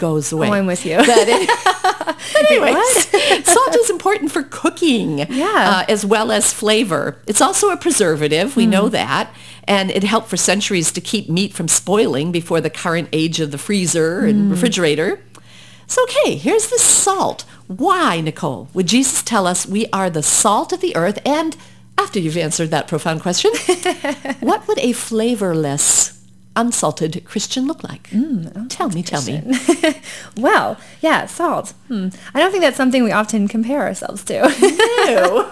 goes 0.00 0.32
away. 0.32 0.48
Oh, 0.48 0.52
I'm 0.54 0.66
with 0.66 0.84
you. 0.84 0.96
But, 0.96 1.06
but 2.32 2.50
anyways, 2.50 3.44
salt 3.46 3.76
is 3.76 3.90
important 3.90 4.32
for 4.32 4.42
cooking, 4.42 5.18
Yeah. 5.30 5.82
uh, 5.82 5.84
as 5.88 6.04
well 6.04 6.32
as 6.32 6.52
flavor. 6.52 7.16
It's 7.28 7.40
also 7.40 7.70
a 7.70 7.76
preservative. 7.76 8.56
We 8.56 8.64
Hmm. 8.64 8.70
know 8.70 8.88
that. 8.88 9.30
And 9.68 9.90
it 9.92 10.02
helped 10.02 10.28
for 10.28 10.36
centuries 10.36 10.90
to 10.92 11.00
keep 11.00 11.28
meat 11.28 11.52
from 11.54 11.68
spoiling 11.68 12.32
before 12.32 12.60
the 12.60 12.70
current 12.70 13.08
age 13.12 13.38
of 13.38 13.52
the 13.52 13.58
freezer 13.58 14.20
and 14.20 14.46
Hmm. 14.46 14.50
refrigerator. 14.50 15.20
So, 15.86 16.02
okay, 16.04 16.36
here's 16.36 16.68
the 16.68 16.78
salt. 16.78 17.44
Why, 17.66 18.20
Nicole, 18.20 18.68
would 18.74 18.86
Jesus 18.86 19.22
tell 19.22 19.46
us 19.46 19.66
we 19.66 19.86
are 19.92 20.08
the 20.10 20.22
salt 20.22 20.72
of 20.72 20.80
the 20.80 20.96
earth? 20.96 21.18
And 21.26 21.56
after 21.98 22.18
you've 22.18 22.36
answered 22.36 22.70
that 22.70 22.88
profound 22.88 23.20
question, 23.22 23.52
what 24.40 24.66
would 24.66 24.78
a 24.78 24.92
flavorless, 24.92 26.19
unsalted 26.56 27.22
Christian 27.24 27.66
look 27.66 27.82
like? 27.84 28.08
Mm, 28.10 28.66
tell 28.68 28.88
me, 28.90 29.02
tell 29.02 29.22
me. 29.22 29.42
Well, 30.36 30.78
yeah, 31.00 31.26
salt. 31.26 31.72
Hmm. 31.88 32.08
I 32.34 32.38
don't 32.40 32.50
think 32.50 32.62
that's 32.62 32.76
something 32.76 33.02
we 33.04 33.12
often 33.12 33.48
compare 33.48 33.80
ourselves 33.82 34.24
to. 34.24 34.34
Ew. 34.60 35.46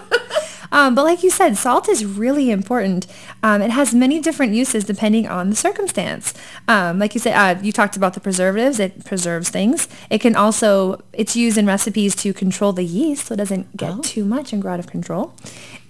um, 0.71 0.95
but 0.95 1.03
like 1.03 1.23
you 1.23 1.29
said, 1.29 1.57
salt 1.57 1.87
is 1.89 2.05
really 2.05 2.49
important. 2.51 3.07
Um, 3.43 3.61
it 3.61 3.71
has 3.71 3.93
many 3.93 4.19
different 4.19 4.53
uses 4.53 4.83
depending 4.83 5.27
on 5.27 5.49
the 5.49 5.55
circumstance. 5.55 6.33
Um, 6.67 6.99
like 6.99 7.13
you 7.13 7.19
said, 7.19 7.33
uh, 7.35 7.59
you 7.61 7.71
talked 7.71 7.95
about 7.97 8.13
the 8.13 8.19
preservatives. 8.19 8.79
It 8.79 9.05
preserves 9.05 9.49
things. 9.49 9.87
It 10.09 10.19
can 10.19 10.35
also, 10.35 11.01
it's 11.13 11.35
used 11.35 11.57
in 11.57 11.65
recipes 11.65 12.15
to 12.17 12.33
control 12.33 12.73
the 12.73 12.83
yeast 12.85 13.27
so 13.27 13.33
it 13.33 13.37
doesn't 13.37 13.75
get 13.77 13.91
Oh. 13.91 14.01
too 14.01 14.25
much 14.25 14.53
and 14.53 14.61
grow 14.61 14.73
out 14.73 14.79
of 14.79 14.87
control. 14.87 15.33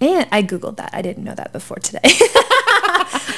And 0.00 0.26
I 0.32 0.42
Googled 0.42 0.76
that. 0.76 0.90
I 0.92 1.02
didn't 1.02 1.24
know 1.24 1.34
that 1.34 1.52
before 1.52 1.76
today. 1.76 2.00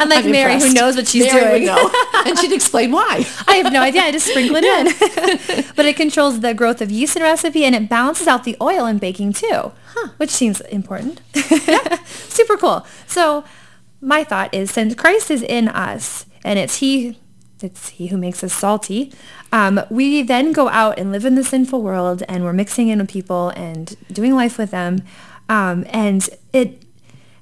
Unlike 0.01 0.25
I'm 0.25 0.31
Mary, 0.31 0.61
who 0.61 0.73
knows 0.73 0.97
what 0.97 1.09
she's 1.09 1.25
Mary 1.33 1.61
doing. 1.61 1.69
and 2.27 2.39
she'd 2.39 2.53
explain 2.53 2.93
why. 2.93 3.27
I 3.47 3.57
have 3.57 3.73
no 3.73 3.81
idea. 3.81 4.03
I 4.03 4.13
just 4.13 4.27
sprinkle 4.27 4.57
it 4.57 4.65
in. 4.65 5.65
but 5.77 5.87
it 5.87 5.97
controls 5.97 6.41
the 6.41 6.55
growth 6.55 6.81
of 6.81 6.91
yeast 6.91 7.17
in 7.17 7.23
a 7.23 7.25
recipe 7.25 7.65
and 7.65 7.75
it 7.75 7.89
balances 7.89 8.27
out 8.27 8.45
the 8.45 8.57
oil 8.61 8.87
in 8.87 8.99
baking 8.99 9.33
too, 9.33 9.73
which 10.17 10.31
seems 10.31 10.61
important. 10.63 11.21
Yeah. 11.35 12.03
Super 12.05 12.57
cool. 12.57 12.87
So 13.07 13.45
my 14.01 14.25
thought 14.25 14.53
is 14.55 14.71
since 14.71 14.95
Christ 14.95 15.31
is 15.31 15.43
in 15.43 15.69
us 15.69 16.27
and 16.45 16.59
it's 16.59 16.77
he 16.79 17.19
it's 17.63 17.91
he 17.91 18.09
who 18.09 18.17
makes 18.17 18.43
us 18.43 18.53
salty. 18.53 19.13
Um, 19.53 19.81
we 19.91 20.23
then 20.23 20.53
go 20.53 20.69
out 20.69 20.99
and 20.99 21.13
live 21.13 21.25
in 21.25 21.37
the 21.37 21.45
sinful 21.45 21.81
world 21.81 22.23
and 22.29 22.45
we're 22.45 22.53
mixing 22.53 22.89
in 22.89 22.99
with 22.99 23.09
people 23.09 23.51
and 23.51 23.97
doing 24.13 24.35
life 24.35 24.59
with 24.59 24.73
them. 24.73 25.03
Um, 25.49 25.85
and 25.89 26.29
it 26.53 26.83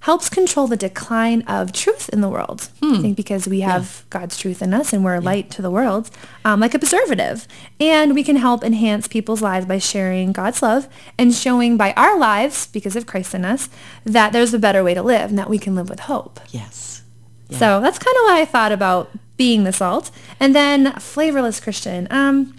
helps 0.01 0.31
control 0.31 0.67
the 0.67 0.79
decline 0.79 1.43
of 1.43 1.73
truth 1.73 2.09
in 2.09 2.23
the 2.23 2.29
world. 2.29 2.71
I 2.83 3.03
think 3.03 3.17
because 3.19 3.47
we 3.47 3.61
have 3.61 4.05
God's 4.09 4.39
truth 4.39 4.63
in 4.63 4.73
us 4.73 4.95
and 4.95 5.05
we're 5.05 5.17
a 5.17 5.21
light 5.21 5.51
to 5.51 5.63
the 5.63 5.71
world, 5.71 6.11
um, 6.43 6.59
like 6.59 6.73
a 6.73 6.79
preservative. 6.79 7.47
And 7.79 8.15
we 8.15 8.25
can 8.25 8.37
help 8.37 8.65
enhance 8.65 9.07
people's 9.07 9.43
lives 9.43 9.67
by 9.67 9.77
sharing 9.79 10.33
God's 10.33 10.63
love 10.63 10.89
and 11.19 11.35
showing 11.35 11.77
by 11.77 11.93
our 11.99 12.19
lives, 12.19 12.67
because 12.69 12.97
of 12.97 13.07
Christ 13.07 13.35
in 13.35 13.45
us, 13.45 13.69
that 14.05 14.33
there's 14.33 14.55
a 14.55 14.59
better 14.59 14.83
way 14.83 14.95
to 14.95 15.03
live 15.03 15.29
and 15.29 15.39
that 15.39 15.51
we 15.51 15.59
can 15.59 15.75
live 15.75 15.91
with 15.91 16.01
hope. 16.01 16.41
Yes. 16.49 17.03
So 17.51 17.81
that's 17.81 17.99
kind 17.99 18.17
of 18.17 18.23
what 18.23 18.35
I 18.35 18.45
thought 18.47 18.73
about 18.73 19.11
being 19.37 19.65
the 19.65 19.73
salt. 19.73 20.11
And 20.39 20.55
then 20.55 20.93
flavorless 20.95 21.61
Christian. 21.61 22.07
Um, 22.11 22.57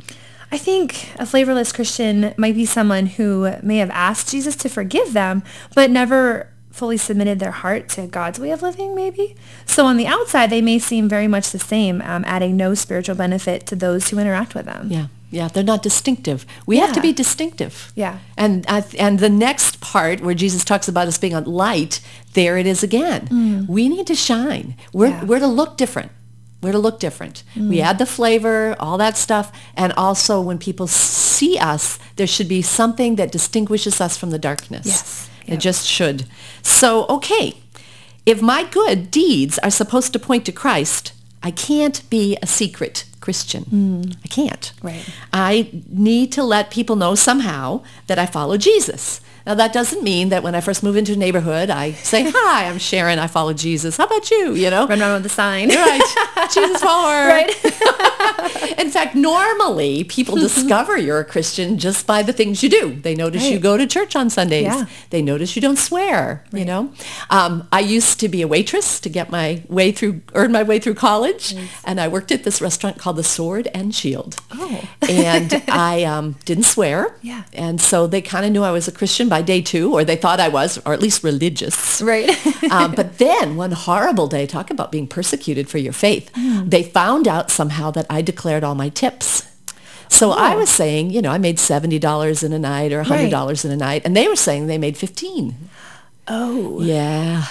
I 0.52 0.58
think 0.58 1.10
a 1.18 1.26
flavorless 1.26 1.72
Christian 1.72 2.34
might 2.38 2.56
be 2.56 2.66
someone 2.66 3.06
who 3.06 3.54
may 3.64 3.78
have 3.78 3.90
asked 3.92 4.30
Jesus 4.32 4.56
to 4.58 4.70
forgive 4.70 5.14
them, 5.14 5.44
but 5.76 5.90
never 5.90 6.48
fully 6.72 6.98
submitted 6.98 7.40
their 7.40 7.52
heart 7.52 7.90
to 7.90 8.08
God's 8.08 8.40
way 8.40 8.52
of 8.52 8.62
living, 8.62 8.96
maybe. 8.96 9.36
So 9.66 9.86
on 9.86 9.98
the 9.98 10.08
outside, 10.08 10.50
they 10.50 10.62
may 10.62 10.80
seem 10.80 11.08
very 11.10 11.28
much 11.28 11.52
the 11.52 11.60
same, 11.60 12.02
um, 12.02 12.24
adding 12.26 12.56
no 12.58 12.74
spiritual 12.76 13.16
benefit 13.16 13.66
to 13.68 13.76
those 13.76 14.10
who 14.10 14.20
interact 14.20 14.56
with 14.56 14.66
them. 14.66 14.88
Yeah. 14.90 15.08
Yeah, 15.34 15.48
they're 15.48 15.64
not 15.64 15.82
distinctive. 15.82 16.46
We 16.66 16.78
have 16.80 16.92
to 16.92 17.02
be 17.02 17.14
distinctive. 17.14 17.94
Yeah. 17.96 18.20
And 18.38 18.68
th- 18.68 18.96
and 19.00 19.20
the 19.20 19.30
next 19.30 19.80
part 19.80 20.20
where 20.20 20.36
Jesus 20.36 20.66
talks 20.66 20.90
about 20.90 21.08
us 21.08 21.18
being 21.18 21.34
a 21.34 21.40
light, 21.40 22.02
there 22.34 22.58
it 22.58 22.66
is 22.68 22.84
again. 22.84 23.66
We 23.70 23.88
need 23.88 24.08
to 24.08 24.16
shine. 24.16 24.76
We're 24.92 25.08
Mm. 25.08 25.12
Yeah. 25.12 25.22
Mm. 25.22 25.28
we're 25.28 25.40
to 25.40 25.48
look 25.48 25.78
different. 25.78 26.12
We're 26.62 26.74
to 26.74 26.80
look 26.80 27.00
different. 27.00 27.44
We 27.56 27.78
mm. 27.78 27.82
add 27.82 27.98
the 27.98 28.06
flavor, 28.06 28.76
all 28.80 28.98
that 29.00 29.18
stuff, 29.18 29.52
and 29.76 29.92
also 29.94 30.40
when 30.40 30.60
people 30.60 30.88
see 30.88 31.58
us, 31.58 31.98
there 32.18 32.28
should 32.28 32.48
be 32.48 32.62
something 32.62 33.16
that 33.16 33.32
distinguishes 33.32 34.00
us 34.00 34.18
from 34.18 34.30
the 34.30 34.40
darkness. 34.40 34.86
Yes. 34.86 35.30
It 35.48 35.58
just 35.58 35.88
should. 35.88 36.26
So, 36.62 37.08
okay, 37.08 37.58
if 38.26 38.42
my 38.42 38.64
good 38.64 39.10
deeds 39.10 39.58
are 39.60 39.72
supposed 39.72 40.14
to 40.14 40.20
point 40.20 40.46
to 40.46 40.52
Christ, 40.52 41.14
I 41.42 41.52
can't 41.52 42.08
be 42.10 42.38
a 42.42 42.48
secret 42.48 43.06
Christian. 43.20 43.66
Mm. 43.66 44.16
I 44.24 44.28
can't. 44.28 44.72
Right. 44.84 45.04
I 45.34 45.70
need 45.90 46.32
to 46.34 46.44
let 46.44 46.72
people 46.72 46.96
know 46.96 47.16
somehow 47.16 47.84
that 48.08 48.20
I 48.20 48.26
follow 48.26 48.58
Jesus. 48.58 49.22
Now 49.46 49.56
that 49.56 49.74
doesn't 49.74 50.04
mean 50.04 50.30
that 50.30 50.44
when 50.44 50.56
I 50.56 50.62
first 50.62 50.84
move 50.84 50.96
into 50.96 51.14
a 51.14 51.16
neighborhood, 51.16 51.70
I 51.70 51.94
say, 51.94 52.24
"Hi, 52.36 52.68
I'm 52.68 52.78
Sharon. 52.78 53.20
I 53.20 53.28
follow 53.28 53.54
Jesus. 53.54 53.98
How 53.98 54.06
about 54.06 54.30
you?" 54.32 54.54
You 54.54 54.70
know, 54.70 54.88
Run 54.88 55.02
around 55.02 55.14
with 55.14 55.24
the 55.24 55.30
sign. 55.30 55.70
right? 55.70 56.50
Jesus 56.54 56.82
follower. 56.82 57.28
right? 57.28 57.52
In 58.80 58.90
fact, 58.90 59.16
normally 59.16 60.04
people 60.04 60.36
discover 60.36 60.98
you're 60.98 61.20
a 61.20 61.26
Christian 61.26 61.78
just 61.78 62.06
by 62.08 62.24
the 62.24 62.34
things 62.34 62.62
you 62.64 62.70
do. 62.70 62.94
They 62.96 63.16
notice 63.16 63.50
you 63.50 63.60
go 63.60 63.78
to 63.78 63.86
church 63.88 64.16
on 64.16 64.30
Sundays. 64.30 64.66
Yeah. 64.66 64.86
They 65.12 65.22
notice 65.22 65.56
you 65.56 65.62
don't 65.62 65.78
swear. 65.78 66.44
You 66.52 66.66
know, 66.66 66.94
um, 67.30 67.68
I 67.72 67.80
used 67.80 68.20
to 68.22 68.30
be 68.30 68.42
a 68.42 68.48
waitress 68.48 69.00
to 69.02 69.10
get 69.10 69.30
my 69.32 69.64
way 69.70 69.92
through, 69.92 70.22
earn 70.34 70.52
my 70.52 70.64
way 70.64 70.80
through 70.80 70.96
college, 70.96 71.56
and 71.86 72.00
I 72.00 72.08
worked 72.08 72.32
at 72.32 72.44
this 72.44 72.62
restaurant 72.62 72.98
called 72.98 73.16
the 73.18 73.24
Sword 73.24 73.68
and 73.74 73.94
Shield. 73.94 74.38
Oh. 74.52 74.88
and 75.08 75.64
I 75.68 76.04
um, 76.04 76.36
didn't 76.46 76.64
swear. 76.66 77.16
Yeah. 77.22 77.44
And 77.54 77.80
so 77.80 78.08
they 78.08 78.22
kind 78.22 78.46
of 78.46 78.52
knew 78.52 78.64
I 78.64 78.72
was 78.72 78.88
a 78.88 78.92
Christian 78.92 79.30
by 79.36 79.42
day 79.42 79.62
two, 79.62 79.86
or 79.96 80.04
they 80.04 80.18
thought 80.24 80.40
I 80.48 80.50
was, 80.60 80.78
or 80.86 80.92
at 80.94 81.02
least 81.02 81.24
religious 81.24 82.02
right. 82.14 82.30
um, 82.78 82.90
but 83.00 83.08
then 83.26 83.56
one 83.64 83.72
horrible 83.72 84.28
day, 84.28 84.46
talk 84.46 84.68
about 84.76 84.92
being 84.92 85.08
persecuted 85.08 85.66
for 85.72 85.80
your 85.80 85.94
faith. 85.94 86.26
Mm. 86.34 86.70
They 86.70 86.84
found 86.84 87.26
out 87.34 87.50
somehow 87.50 87.92
that 87.98 88.06
I 88.18 88.22
declared 88.22 88.64
all 88.64 88.76
my 88.76 88.90
tips. 88.90 89.48
So 90.10 90.32
I 90.32 90.54
Oh. 90.54 90.58
was 90.62 90.70
saying, 90.70 91.12
you 91.16 91.22
know, 91.24 91.32
I 91.32 91.40
made 91.40 91.58
seventy 91.60 91.98
dollars 92.10 92.44
in 92.44 92.52
a 92.54 92.60
night 92.60 92.92
or 92.92 93.04
hundred 93.04 93.32
dollars 93.32 93.64
in 93.66 93.72
a 93.72 93.78
night, 93.90 94.02
and 94.06 94.14
they 94.18 94.28
were 94.28 94.36
saying 94.48 94.68
they 94.68 94.78
made 94.88 94.98
fifteen. 94.98 95.56
oh. 96.28 96.82
Yeah. 96.82 97.46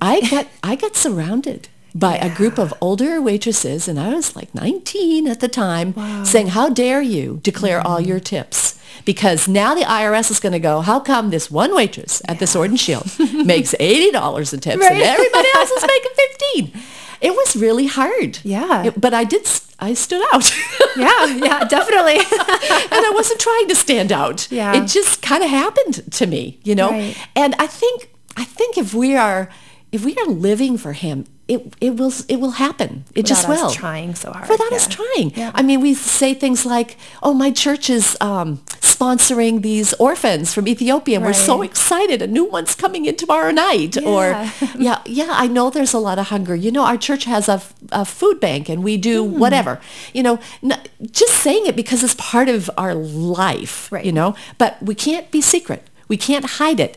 I 0.00 0.20
got 0.30 0.46
I 0.62 0.76
got 0.76 0.94
surrounded 0.96 1.68
by 1.94 2.16
a 2.18 2.30
group 2.34 2.58
of 2.58 2.72
older 2.80 3.20
waitresses, 3.20 3.88
and 3.88 3.98
I 3.98 4.14
was 4.14 4.36
like 4.36 4.54
19 4.54 5.26
at 5.26 5.40
the 5.40 5.48
time, 5.48 5.94
saying, 6.24 6.48
"How 6.48 6.68
dare 6.68 7.02
you 7.02 7.40
declare 7.42 7.80
all 7.86 7.98
Mm-hmm. 7.98 8.08
your 8.10 8.20
tips?" 8.20 8.75
Because 9.04 9.46
now 9.48 9.74
the 9.74 9.82
IRS 9.82 10.30
is 10.30 10.40
going 10.40 10.52
to 10.52 10.58
go, 10.58 10.80
"How 10.80 11.00
come 11.00 11.30
this 11.30 11.50
one 11.50 11.74
waitress 11.74 12.22
at 12.28 12.38
the 12.38 12.46
Sword 12.46 12.70
and 12.70 12.80
Shield 12.80 13.06
makes 13.46 13.74
eighty 13.78 14.10
dollars 14.10 14.52
in 14.52 14.60
tips, 14.60 14.84
and 14.84 15.02
everybody 15.02 15.48
else 15.54 15.70
is 15.70 15.82
making 15.82 16.12
15? 16.72 16.82
It 17.20 17.32
was 17.34 17.56
really 17.56 17.86
hard. 17.86 18.38
Yeah. 18.42 18.84
It- 18.86 19.00
but 19.00 19.14
I 19.14 19.24
did. 19.24 19.46
I 19.78 19.94
stood 19.94 20.24
out. 20.32 20.50
yeah, 20.96 21.26
yeah, 21.26 21.64
definitely. 21.68 22.16
and 22.16 23.02
I 23.06 23.10
wasn't 23.14 23.40
trying 23.40 23.68
to 23.68 23.74
stand 23.74 24.10
out. 24.10 24.48
Yeah. 24.50 24.74
It 24.74 24.86
just 24.88 25.20
kind 25.22 25.44
of 25.44 25.50
happened 25.50 26.10
to 26.12 26.26
me, 26.26 26.58
you 26.64 26.74
know? 26.74 26.90
Right. 26.90 27.14
And 27.36 27.54
I 27.58 27.66
think 27.66 28.10
I 28.38 28.44
think 28.44 28.78
if 28.78 28.94
we 28.94 29.14
are 29.16 29.48
if 29.92 30.02
we 30.04 30.16
are 30.16 30.26
living 30.26 30.78
for 30.78 30.92
him, 30.94 31.26
it 31.48 31.74
it 31.80 31.96
will 31.96 32.12
it 32.28 32.38
will 32.40 32.52
happen. 32.66 33.04
It 33.14 33.24
just 33.26 33.48
Without 33.48 33.62
will. 33.62 33.70
us 33.70 33.74
trying 33.76 34.14
so 34.16 34.32
hard, 34.32 34.48
Without 34.48 34.72
us 34.72 34.88
trying. 34.88 35.32
Yeah. 35.36 35.52
I 35.54 35.62
mean, 35.62 35.80
we 35.80 35.94
say 35.94 36.34
things 36.34 36.66
like, 36.66 36.96
"Oh, 37.22 37.32
my 37.34 37.50
church 37.52 37.88
is 37.88 38.16
um, 38.20 38.58
sponsoring 38.80 39.62
these 39.62 39.92
orphans 39.94 40.52
from 40.54 40.66
Ethiopia. 40.66 41.16
and 41.16 41.24
We're 41.24 41.32
so 41.52 41.62
excited. 41.62 42.20
A 42.22 42.26
new 42.26 42.44
one's 42.44 42.74
coming 42.74 43.04
in 43.06 43.14
tomorrow 43.16 43.52
night." 43.52 43.96
Or, 44.02 44.24
Yeah. 44.30 44.50
"Yeah, 44.88 44.98
yeah, 45.06 45.28
I 45.30 45.46
know 45.46 45.70
there's 45.70 45.94
a 45.94 45.98
lot 46.08 46.18
of 46.18 46.26
hunger. 46.34 46.54
You 46.56 46.72
know, 46.72 46.84
our 46.84 46.96
church 46.98 47.24
has 47.24 47.48
a, 47.48 47.58
food 48.04 48.40
bank, 48.40 48.68
and 48.68 48.82
we 48.82 48.96
do 48.96 49.24
Hmm. 49.24 49.38
whatever." 49.38 49.80
You 50.16 50.22
know, 50.26 50.38
n- 50.64 50.80
just 51.20 51.34
saying 51.44 51.66
it 51.66 51.76
because 51.76 52.02
it's 52.02 52.16
part 52.32 52.48
of 52.48 52.70
our 52.76 52.94
life. 52.94 53.74
Right. 53.92 54.04
You 54.04 54.12
know, 54.12 54.34
but 54.58 54.72
we 54.82 54.94
can't 54.94 55.30
be 55.30 55.40
secret. 55.40 55.82
We 56.08 56.16
can't 56.16 56.44
hide 56.60 56.80
it. 56.80 56.96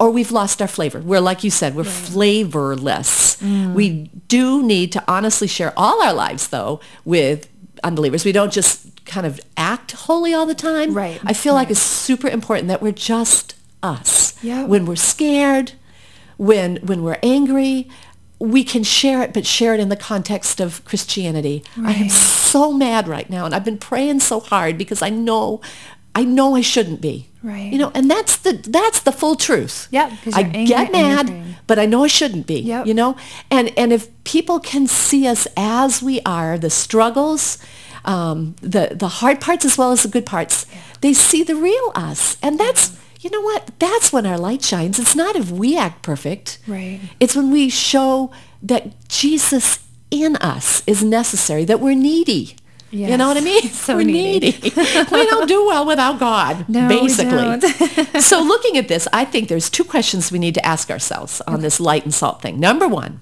Or 0.00 0.10
we've 0.10 0.32
lost 0.32 0.60
our 0.60 0.68
flavor. 0.68 1.00
We're, 1.00 1.20
like 1.20 1.44
you 1.44 1.50
said, 1.50 1.76
we're 1.76 1.84
flavorless. 1.84 3.36
Mm. 3.40 3.74
We 3.74 4.10
do 4.28 4.62
need 4.62 4.90
to 4.92 5.04
honestly 5.06 5.46
share 5.46 5.72
all 5.76 6.02
our 6.02 6.12
lives, 6.12 6.48
though, 6.48 6.80
with 7.04 7.48
unbelievers. 7.84 8.24
We 8.24 8.32
don't 8.32 8.52
just 8.52 9.04
kind 9.04 9.26
of 9.26 9.40
act 9.56 9.92
holy 9.92 10.34
all 10.34 10.46
the 10.46 10.54
time. 10.54 10.94
Right, 10.94 11.20
I 11.24 11.32
feel 11.32 11.54
like 11.54 11.70
it's 11.70 11.80
super 11.80 12.28
important 12.28 12.68
that 12.68 12.82
we're 12.82 12.92
just 12.92 13.54
us. 13.82 14.42
Yeah. 14.42 14.64
When 14.64 14.86
we're 14.86 14.96
scared, 14.96 15.72
when 16.36 16.76
when 16.76 17.02
we're 17.02 17.18
angry, 17.22 17.88
we 18.38 18.64
can 18.64 18.82
share 18.82 19.22
it, 19.22 19.32
but 19.32 19.46
share 19.46 19.74
it 19.74 19.80
in 19.80 19.90
the 19.90 19.96
context 19.96 20.60
of 20.60 20.84
Christianity. 20.84 21.62
Right. 21.76 21.96
I 21.96 21.98
am 22.00 22.08
so 22.08 22.72
mad 22.72 23.06
right 23.06 23.28
now, 23.30 23.44
and 23.44 23.54
I've 23.54 23.64
been 23.64 23.78
praying 23.78 24.20
so 24.20 24.40
hard 24.40 24.76
because 24.76 25.02
I 25.02 25.10
know, 25.10 25.60
I 26.14 26.24
know 26.24 26.54
I 26.54 26.60
shouldn't 26.60 27.00
be. 27.00 27.28
Right. 27.42 27.72
You 27.72 27.78
know, 27.78 27.90
and 27.94 28.10
that's 28.10 28.36
the 28.38 28.52
that's 28.52 29.02
the 29.02 29.12
full 29.12 29.36
truth. 29.36 29.88
Yeah. 29.90 30.16
I 30.32 30.44
get 30.44 30.90
mad, 30.92 31.30
but 31.66 31.78
I 31.78 31.84
know 31.86 32.04
I 32.04 32.06
shouldn't 32.06 32.46
be. 32.46 32.60
Yep. 32.60 32.86
You 32.86 32.94
know, 32.94 33.16
and 33.50 33.70
and 33.76 33.92
if 33.92 34.08
people 34.24 34.60
can 34.60 34.86
see 34.86 35.26
us 35.26 35.46
as 35.56 36.02
we 36.02 36.20
are, 36.24 36.56
the 36.56 36.70
struggles, 36.70 37.58
um, 38.06 38.56
the 38.62 38.92
the 38.94 39.08
hard 39.08 39.40
parts 39.40 39.64
as 39.64 39.76
well 39.76 39.92
as 39.92 40.04
the 40.04 40.08
good 40.08 40.24
parts, 40.24 40.66
they 41.02 41.12
see 41.12 41.42
the 41.42 41.56
real 41.56 41.92
us, 41.94 42.38
and 42.42 42.58
that's. 42.58 42.96
You 43.20 43.30
know 43.30 43.40
what? 43.40 43.70
That's 43.78 44.12
when 44.12 44.26
our 44.26 44.36
light 44.36 44.62
shines. 44.62 44.98
It's 44.98 45.16
not 45.16 45.34
if 45.34 45.50
we 45.50 45.78
act 45.78 46.02
perfect. 46.02 46.58
Right. 46.66 47.00
It's 47.18 47.34
when 47.34 47.50
we 47.50 47.70
show 47.70 48.30
that 48.62 49.08
Jesus 49.08 49.78
in 50.10 50.36
us 50.36 50.82
is 50.86 51.02
necessary, 51.02 51.64
that 51.64 51.80
we're 51.80 51.94
needy. 51.94 52.56
You 52.94 53.16
know 53.16 53.28
what 53.28 53.36
I 53.36 53.40
mean? 53.40 53.62
So 53.84 53.96
we're 53.96 54.04
needy. 54.04 54.52
needy. 54.52 54.72
we 54.74 55.26
don't 55.26 55.48
do 55.48 55.66
well 55.66 55.84
without 55.84 56.18
God, 56.18 56.68
No, 56.68 56.88
basically. 56.88 57.60
so 58.20 58.40
looking 58.40 58.78
at 58.78 58.88
this, 58.88 59.06
I 59.12 59.24
think 59.24 59.48
there's 59.48 59.68
two 59.68 59.84
questions 59.84 60.32
we 60.32 60.38
need 60.38 60.54
to 60.54 60.64
ask 60.64 60.90
ourselves 60.90 61.42
on 61.46 61.60
this 61.60 61.80
light 61.80 62.04
and 62.04 62.14
salt 62.14 62.40
thing. 62.40 62.58
Number 62.58 62.88
one, 62.88 63.20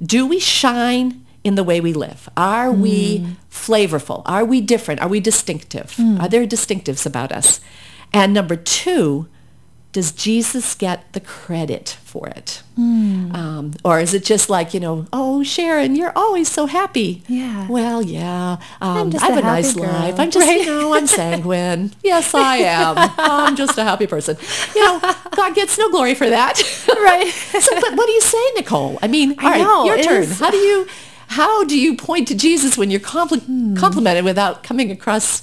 do 0.00 0.26
we 0.26 0.38
shine 0.38 1.26
in 1.44 1.54
the 1.54 1.64
way 1.64 1.80
we 1.80 1.92
live? 1.92 2.28
Are 2.36 2.72
hmm. 2.72 2.80
we 2.80 3.26
flavorful? 3.50 4.22
Are 4.26 4.44
we 4.44 4.60
different? 4.60 5.00
Are 5.00 5.08
we 5.08 5.20
distinctive? 5.20 5.94
Hmm. 5.96 6.20
Are 6.20 6.28
there 6.28 6.46
distinctives 6.46 7.04
about 7.04 7.32
us? 7.32 7.60
And 8.12 8.32
number 8.32 8.56
two, 8.56 9.28
does 9.92 10.12
Jesus 10.12 10.74
get 10.76 11.12
the 11.14 11.20
credit 11.20 11.96
for 12.04 12.28
it? 12.28 12.62
Um, 12.78 13.74
or 13.84 14.00
is 14.00 14.14
it 14.14 14.24
just 14.24 14.48
like, 14.48 14.72
you 14.72 14.80
know, 14.80 15.06
oh, 15.12 15.42
Sharon, 15.42 15.96
you're 15.96 16.12
always 16.16 16.48
so 16.48 16.66
happy. 16.66 17.22
Yeah. 17.28 17.66
Well, 17.68 18.00
yeah. 18.00 18.56
Um, 18.80 19.12
I 19.16 19.26
have 19.26 19.36
a 19.36 19.40
a 19.40 19.42
nice 19.42 19.74
girl. 19.74 19.84
life. 19.92 20.18
I'm 20.18 20.30
just, 20.30 20.46
you 20.50 20.64
know, 20.64 20.94
I'm 20.94 21.06
sanguine. 21.06 21.90
yes, 22.04 22.32
I 22.34 22.56
am. 22.58 22.94
I'm 23.18 23.56
just 23.56 23.76
a 23.78 23.84
happy 23.84 24.06
person. 24.06 24.36
You 24.74 24.82
know, 24.82 25.14
God 25.32 25.54
gets 25.54 25.76
no 25.76 25.90
glory 25.90 26.14
for 26.14 26.28
that. 26.30 26.58
Right. 27.00 27.26
so, 27.60 27.80
but 27.80 27.94
what 27.96 28.06
do 28.06 28.12
you 28.12 28.20
say, 28.20 28.38
Nicole? 28.56 28.98
I 29.02 29.08
mean, 29.08 29.32
all 29.40 29.50
right, 29.50 29.60
know, 29.62 29.84
your 29.86 29.98
turn. 30.02 30.22
is- 30.22 30.38
How 30.38 30.50
do 30.50 30.56
you, 30.58 30.86
how 31.28 31.64
do 31.64 31.78
you 31.78 31.96
point 31.96 32.28
to 32.28 32.34
Jesus 32.34 32.76
when 32.78 32.90
you're 32.90 33.00
compli- 33.00 33.40
Hmm. 33.42 33.74
complimented 33.76 34.24
without 34.24 34.62
coming 34.62 34.90
across 34.90 35.42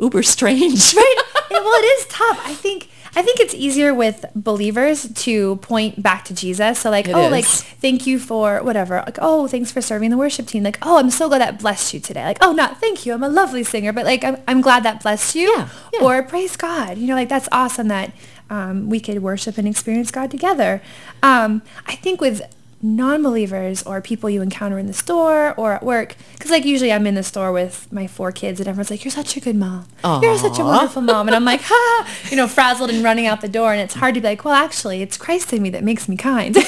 uber 0.00 0.22
strange? 0.22 0.94
right? 0.94 1.16
Well, 1.50 1.80
it 1.82 1.86
is 2.00 2.06
tough. 2.06 2.40
I 2.44 2.54
think 2.54 2.88
I 3.16 3.22
think 3.22 3.40
it's 3.40 3.54
easier 3.54 3.94
with 3.94 4.24
believers 4.34 5.08
to 5.22 5.56
point 5.56 6.02
back 6.02 6.24
to 6.26 6.34
Jesus. 6.34 6.80
So 6.80 6.90
like, 6.90 7.08
It 7.08 7.14
oh, 7.14 7.26
is. 7.26 7.30
like, 7.30 7.44
thank 7.44 8.06
you 8.06 8.18
for 8.18 8.62
whatever. 8.62 8.96
Like, 9.06 9.18
oh, 9.20 9.46
thanks 9.46 9.70
for 9.70 9.80
serving 9.80 10.10
the 10.10 10.16
worship 10.16 10.46
team. 10.46 10.64
Like, 10.64 10.78
oh, 10.82 10.98
I'm 10.98 11.10
so 11.10 11.28
glad 11.28 11.40
that 11.40 11.58
blessed 11.58 11.94
you 11.94 12.00
today. 12.00 12.24
Like, 12.24 12.38
oh, 12.40 12.52
not 12.52 12.80
thank 12.80 13.06
you. 13.06 13.14
I'm 13.14 13.22
a 13.22 13.28
lovely 13.28 13.62
singer, 13.62 13.92
but 13.92 14.04
like, 14.04 14.24
I'm, 14.24 14.36
I'm 14.48 14.60
glad 14.60 14.82
that 14.82 15.02
blessed 15.02 15.36
you. 15.36 15.48
Yeah, 15.56 15.68
yeah. 15.92 16.02
Or 16.02 16.22
praise 16.22 16.56
God. 16.56 16.98
You 16.98 17.06
know, 17.06 17.14
like 17.14 17.28
that's 17.28 17.48
awesome 17.52 17.88
that 17.88 18.12
um, 18.50 18.88
we 18.88 19.00
could 19.00 19.22
worship 19.22 19.58
and 19.58 19.68
experience 19.68 20.10
God 20.10 20.30
together. 20.30 20.82
Um, 21.22 21.62
I 21.86 21.94
think 21.94 22.20
with 22.20 22.42
non-believers 22.84 23.82
or 23.84 24.00
people 24.00 24.28
you 24.28 24.42
encounter 24.42 24.78
in 24.78 24.86
the 24.86 24.92
store 24.92 25.54
or 25.56 25.72
at 25.72 25.82
work. 25.82 26.16
Because 26.34 26.50
like 26.50 26.64
usually 26.64 26.92
i'm 26.92 27.06
in 27.06 27.14
the 27.14 27.22
store 27.22 27.50
with 27.50 27.90
my 27.90 28.06
four 28.06 28.30
kids 28.30 28.60
and 28.60 28.68
everyone's 28.68 28.90
like 28.90 29.04
you're 29.04 29.10
such 29.12 29.36
a 29.36 29.40
good 29.40 29.56
mom. 29.56 29.86
You're 30.22 30.36
such 30.38 30.58
a 30.58 30.64
wonderful 30.64 31.02
mom. 31.02 31.26
And 31.28 31.34
i'm 31.34 31.44
like 31.44 31.60
ha 31.64 32.08
you 32.30 32.36
know 32.36 32.46
frazzled 32.46 32.90
and 32.90 33.02
running 33.02 33.26
out 33.26 33.40
the 33.40 33.48
door 33.48 33.72
and 33.72 33.80
it's 33.80 33.94
hard 33.94 34.14
to 34.14 34.20
be 34.20 34.28
like 34.28 34.44
well 34.44 34.54
actually 34.54 35.00
it's 35.02 35.16
christ 35.16 35.52
in 35.52 35.62
me 35.62 35.70
that 35.70 35.82
makes 35.82 36.08
me 36.08 36.16
kind. 36.16 36.56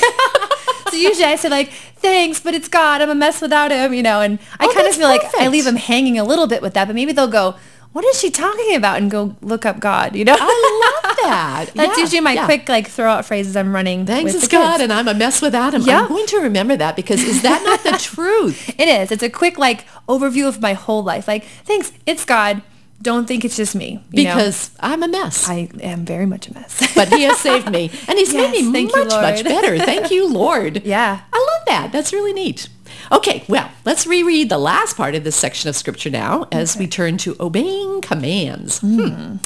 So 0.90 0.96
usually 0.96 1.24
i 1.26 1.34
say 1.36 1.48
like 1.48 1.70
thanks 1.96 2.38
but 2.40 2.54
it's 2.54 2.68
god. 2.68 3.02
I'm 3.02 3.10
a 3.10 3.14
mess 3.14 3.42
without 3.42 3.72
him 3.72 3.92
you 3.92 4.02
know 4.04 4.20
and 4.20 4.38
i 4.60 4.66
Oh, 4.66 4.72
kind 4.74 4.86
of 4.86 4.94
feel 4.94 5.08
like 5.08 5.22
i 5.36 5.48
leave 5.48 5.64
them 5.64 5.76
hanging 5.76 6.16
a 6.18 6.24
little 6.24 6.46
bit 6.46 6.62
with 6.62 6.74
that 6.74 6.86
but 6.86 6.94
maybe 6.94 7.12
they'll 7.12 7.26
go 7.26 7.56
what 7.96 8.04
is 8.04 8.20
she 8.20 8.30
talking 8.30 8.74
about 8.76 8.98
and 8.98 9.10
go 9.10 9.34
look 9.40 9.64
up 9.64 9.80
god 9.80 10.14
you 10.14 10.24
know 10.24 10.36
I 10.38 10.92
love 11.04 11.16
that. 11.22 11.66
that's 11.74 11.96
Yeah, 11.96 12.02
usually 12.04 12.20
my 12.20 12.32
yeah. 12.32 12.44
quick 12.44 12.68
like 12.68 12.86
throw 12.88 13.08
out 13.10 13.24
phrases 13.24 13.56
i'm 13.56 13.74
running 13.74 14.04
Thanks 14.04 14.24
with 14.34 14.34
is 14.42 14.42
the 14.42 14.48
kids. 14.48 14.62
God, 14.62 14.80
and 14.82 14.92
I'm 14.92 15.08
a 15.08 15.14
mess 15.14 15.40
without 15.40 15.72
him. 15.74 15.82
Yeah. 15.82 16.02
I'm 16.02 16.08
going 16.08 16.26
to 16.26 16.38
remember 16.40 16.76
that 16.76 16.94
because 16.96 17.22
is 17.22 17.40
that 17.42 17.62
not 17.64 17.80
the 17.82 17.96
truth? 18.10 18.68
It 18.78 18.88
is. 18.88 19.10
It's 19.10 19.22
a 19.22 19.30
quick 19.30 19.56
like 19.58 19.86
overview 20.08 20.46
of 20.46 20.60
my 20.60 20.74
whole 20.74 21.02
life. 21.02 21.26
Like, 21.26 21.44
thanks, 21.64 21.92
it's 22.04 22.24
God. 22.24 22.62
Don't 23.02 23.26
think 23.26 23.44
it's 23.44 23.56
just 23.56 23.74
me. 23.74 24.00
you 24.10 24.24
know? 24.24 24.34
Because 24.34 24.70
I'm 24.80 25.02
a 25.02 25.08
mess. 25.08 25.48
I 25.48 25.68
am 25.82 26.04
very 26.04 26.26
much 26.26 26.48
a 26.48 26.54
mess. 26.54 26.94
but 26.94 27.08
he 27.08 27.22
has 27.24 27.38
saved 27.38 27.70
me. 27.70 27.90
And 28.08 28.18
he's 28.18 28.32
Yes, 28.32 28.52
made 28.52 28.64
me 28.66 28.72
thank 28.72 28.94
you, 28.94 29.04
much, 29.04 29.10
much 29.28 29.44
better. 29.44 29.78
Thank 29.78 30.10
you, 30.10 30.26
Lord. 30.28 30.84
Yeah. 30.84 31.20
I 31.32 31.38
love 31.58 31.66
that. 31.66 31.92
That's 31.92 32.12
really 32.12 32.32
neat. 32.32 32.68
Okay, 33.12 33.44
well, 33.48 33.70
let's 33.84 34.06
reread 34.06 34.48
the 34.48 34.58
last 34.58 34.96
part 34.96 35.14
of 35.14 35.24
this 35.24 35.36
section 35.36 35.68
of 35.68 35.76
Scripture 35.76 36.10
now 36.10 36.48
as 36.50 36.76
we 36.76 36.86
turn 36.86 37.16
to 37.18 37.36
obeying 37.38 38.00
commands. 38.00 38.80
Hmm. 38.80 39.36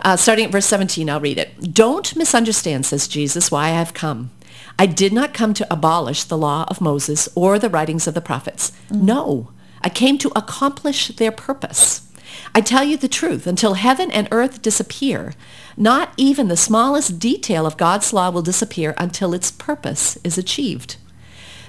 Uh, 0.00 0.16
starting 0.16 0.44
at 0.44 0.52
verse 0.52 0.66
17, 0.66 1.08
I'll 1.08 1.20
read 1.20 1.38
it. 1.38 1.74
Don't 1.74 2.14
misunderstand, 2.16 2.86
says 2.86 3.08
Jesus, 3.08 3.50
why 3.50 3.66
I 3.66 3.70
have 3.70 3.94
come. 3.94 4.30
I 4.78 4.86
did 4.86 5.12
not 5.12 5.34
come 5.34 5.54
to 5.54 5.72
abolish 5.72 6.24
the 6.24 6.38
law 6.38 6.64
of 6.68 6.80
Moses 6.80 7.28
or 7.34 7.58
the 7.58 7.70
writings 7.70 8.06
of 8.06 8.14
the 8.14 8.20
prophets. 8.20 8.72
No, 8.90 9.50
I 9.82 9.88
came 9.88 10.18
to 10.18 10.32
accomplish 10.36 11.08
their 11.08 11.32
purpose. 11.32 12.08
I 12.54 12.60
tell 12.60 12.84
you 12.84 12.96
the 12.96 13.08
truth, 13.08 13.46
until 13.46 13.74
heaven 13.74 14.10
and 14.10 14.28
earth 14.30 14.62
disappear, 14.62 15.34
not 15.76 16.12
even 16.16 16.48
the 16.48 16.56
smallest 16.56 17.18
detail 17.18 17.66
of 17.66 17.76
God's 17.76 18.12
law 18.12 18.30
will 18.30 18.42
disappear 18.42 18.94
until 18.98 19.34
its 19.34 19.50
purpose 19.50 20.18
is 20.22 20.38
achieved. 20.38 20.96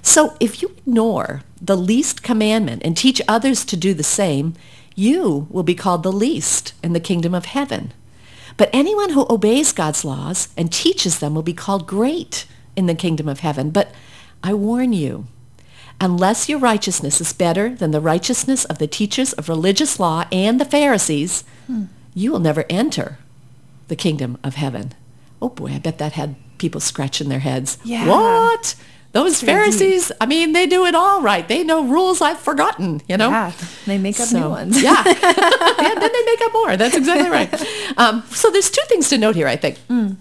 So 0.01 0.35
if 0.39 0.61
you 0.61 0.69
ignore 0.77 1.43
the 1.61 1.77
least 1.77 2.23
commandment 2.23 2.81
and 2.85 2.95
teach 2.95 3.21
others 3.27 3.65
to 3.65 3.77
do 3.77 3.93
the 3.93 4.03
same, 4.03 4.53
you 4.95 5.47
will 5.49 5.63
be 5.63 5.75
called 5.75 6.03
the 6.03 6.11
least 6.11 6.73
in 6.83 6.93
the 6.93 6.99
kingdom 6.99 7.33
of 7.33 7.45
heaven. 7.45 7.93
But 8.57 8.69
anyone 8.73 9.11
who 9.11 9.25
obeys 9.29 9.71
God's 9.71 10.03
laws 10.03 10.49
and 10.57 10.71
teaches 10.71 11.19
them 11.19 11.33
will 11.33 11.43
be 11.43 11.53
called 11.53 11.87
great 11.87 12.45
in 12.75 12.87
the 12.87 12.95
kingdom 12.95 13.29
of 13.29 13.39
heaven. 13.39 13.69
But 13.69 13.93
I 14.43 14.53
warn 14.53 14.91
you, 14.93 15.27
unless 16.01 16.49
your 16.49 16.59
righteousness 16.59 17.21
is 17.21 17.33
better 17.33 17.75
than 17.75 17.91
the 17.91 18.01
righteousness 18.01 18.65
of 18.65 18.77
the 18.77 18.87
teachers 18.87 19.33
of 19.33 19.49
religious 19.49 19.99
law 19.99 20.25
and 20.31 20.59
the 20.59 20.65
Pharisees, 20.65 21.43
hmm. 21.67 21.85
you 22.13 22.31
will 22.31 22.39
never 22.39 22.65
enter 22.69 23.17
the 23.87 23.95
kingdom 23.95 24.37
of 24.43 24.55
heaven. 24.55 24.93
Oh 25.41 25.49
boy, 25.49 25.67
I 25.67 25.79
bet 25.79 25.97
that 25.99 26.13
had 26.13 26.35
people 26.57 26.81
scratching 26.81 27.29
their 27.29 27.39
heads. 27.39 27.77
Yeah. 27.83 28.07
What? 28.07 28.75
Those. 29.11 29.41
Pharisees, 29.41 30.11
I 30.21 30.25
mean, 30.27 30.53
they 30.53 30.67
do 30.67 30.85
it 30.85 30.93
all 30.93 31.21
right. 31.21 31.47
They 31.47 31.63
know 31.63 31.83
rules 31.83 32.21
I've 32.21 32.39
forgotten, 32.39 33.01
you 33.07 33.17
know? 33.17 33.29
yeah, 33.29 33.51
they 33.85 33.97
make 33.97 34.19
up 34.19 34.31
new 34.31 34.49
ones. 34.49 34.81
yeah. 34.81 35.03
yeah, 35.05 35.95
then 35.95 36.11
they 36.13 36.25
make 36.25 36.41
up 36.41 36.53
more. 36.53 36.77
That's 36.77 36.95
exactly 36.95 37.29
right. 37.29 37.51
Um, 37.97 38.23
so 38.29 38.51
there's 38.51 38.69
two 38.69 38.83
things 38.87 39.09
to 39.09 39.17
note 39.17 39.35
here, 39.35 39.47
I 39.47 39.55
think. 39.55 39.79
Mm. 39.89 40.17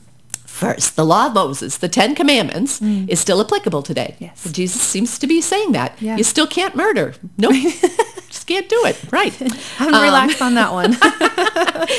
First, 0.46 0.96
the 0.96 1.04
law 1.04 1.26
of 1.26 1.34
Moses, 1.34 1.76
the 1.76 1.88
Ten 1.88 2.14
Commandments, 2.14 2.80
is 2.82 3.20
still 3.20 3.40
applicable 3.40 3.82
today. 3.82 4.16
Mm. 4.16 4.20
Yes. 4.20 4.52
Jesus 4.52 4.80
seems 4.82 5.18
to 5.18 5.26
be 5.26 5.40
saying 5.40 5.72
that. 5.72 6.00
Yeah. 6.00 6.16
You 6.16 6.24
still 6.24 6.46
can't 6.46 6.74
murder. 6.74 7.14
Nope. 7.36 7.54
Can't 8.48 8.68
do 8.68 8.80
it. 8.86 8.96
Right. 9.12 9.34
I'm 9.78 9.94
Um, 9.94 10.02
relaxed 10.02 10.40
on 10.40 10.54
that 10.54 10.72
one. 10.72 10.96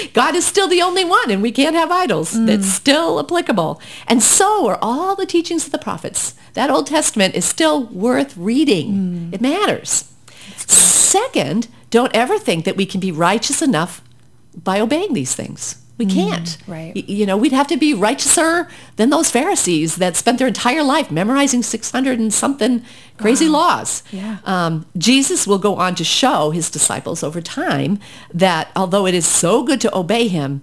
God 0.14 0.36
is 0.36 0.46
still 0.48 0.68
the 0.68 0.82
only 0.82 1.06
one 1.06 1.30
and 1.32 1.42
we 1.44 1.52
can't 1.52 1.76
have 1.76 1.92
idols. 1.92 2.34
Mm. 2.34 2.50
It's 2.50 2.68
still 2.68 3.20
applicable. 3.20 3.80
And 4.08 4.22
so 4.24 4.68
are 4.68 4.80
all 4.82 5.16
the 5.16 5.28
teachings 5.28 5.66
of 5.68 5.72
the 5.72 5.78
prophets. 5.78 6.34
That 6.56 6.72
Old 6.72 6.88
Testament 6.88 7.36
is 7.36 7.46
still 7.46 7.86
worth 7.86 8.36
reading. 8.36 8.88
Mm. 8.94 9.34
It 9.36 9.42
matters. 9.42 10.12
Second, 10.68 11.68
don't 11.92 12.16
ever 12.16 12.40
think 12.40 12.66
that 12.66 12.76
we 12.76 12.86
can 12.86 13.00
be 13.00 13.12
righteous 13.12 13.62
enough 13.62 14.02
by 14.64 14.80
obeying 14.82 15.14
these 15.14 15.36
things. 15.36 15.76
We 16.00 16.06
can't. 16.08 16.58
Mm, 16.66 16.68
right. 16.68 16.92
Y- 16.96 17.04
You 17.08 17.26
know, 17.28 17.38
we'd 17.38 17.52
have 17.52 17.68
to 17.68 17.78
be 17.78 17.94
righteouser 17.94 18.68
than 18.96 19.12
those 19.12 19.30
Pharisees 19.30 19.98
that 19.98 20.16
spent 20.16 20.40
their 20.40 20.48
entire 20.48 20.82
life 20.82 21.12
memorizing 21.12 21.62
600 21.62 22.18
and 22.18 22.34
something 22.34 22.84
crazy 23.18 23.48
laws. 23.50 24.02
Yeah. 24.12 24.38
Um, 24.46 24.86
Jesus 24.98 25.46
will 25.46 25.60
go 25.60 25.76
on 25.76 25.94
to 25.96 26.04
show 26.04 26.50
his 26.50 26.72
disciples 26.72 27.22
over 27.22 27.42
time 27.42 28.00
that 28.34 28.72
although 28.76 29.06
it 29.06 29.14
is 29.14 29.28
so 29.28 29.62
good 29.64 29.80
to 29.82 29.96
obey 29.96 30.28
him, 30.30 30.62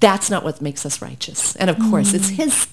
that's 0.00 0.30
not 0.30 0.44
what 0.44 0.62
makes 0.62 0.86
us 0.86 1.02
righteous. 1.02 1.56
And 1.56 1.68
of 1.68 1.78
course, 1.90 2.14
it's 2.14 2.30
Mm. 2.30 2.36
his 2.36 2.66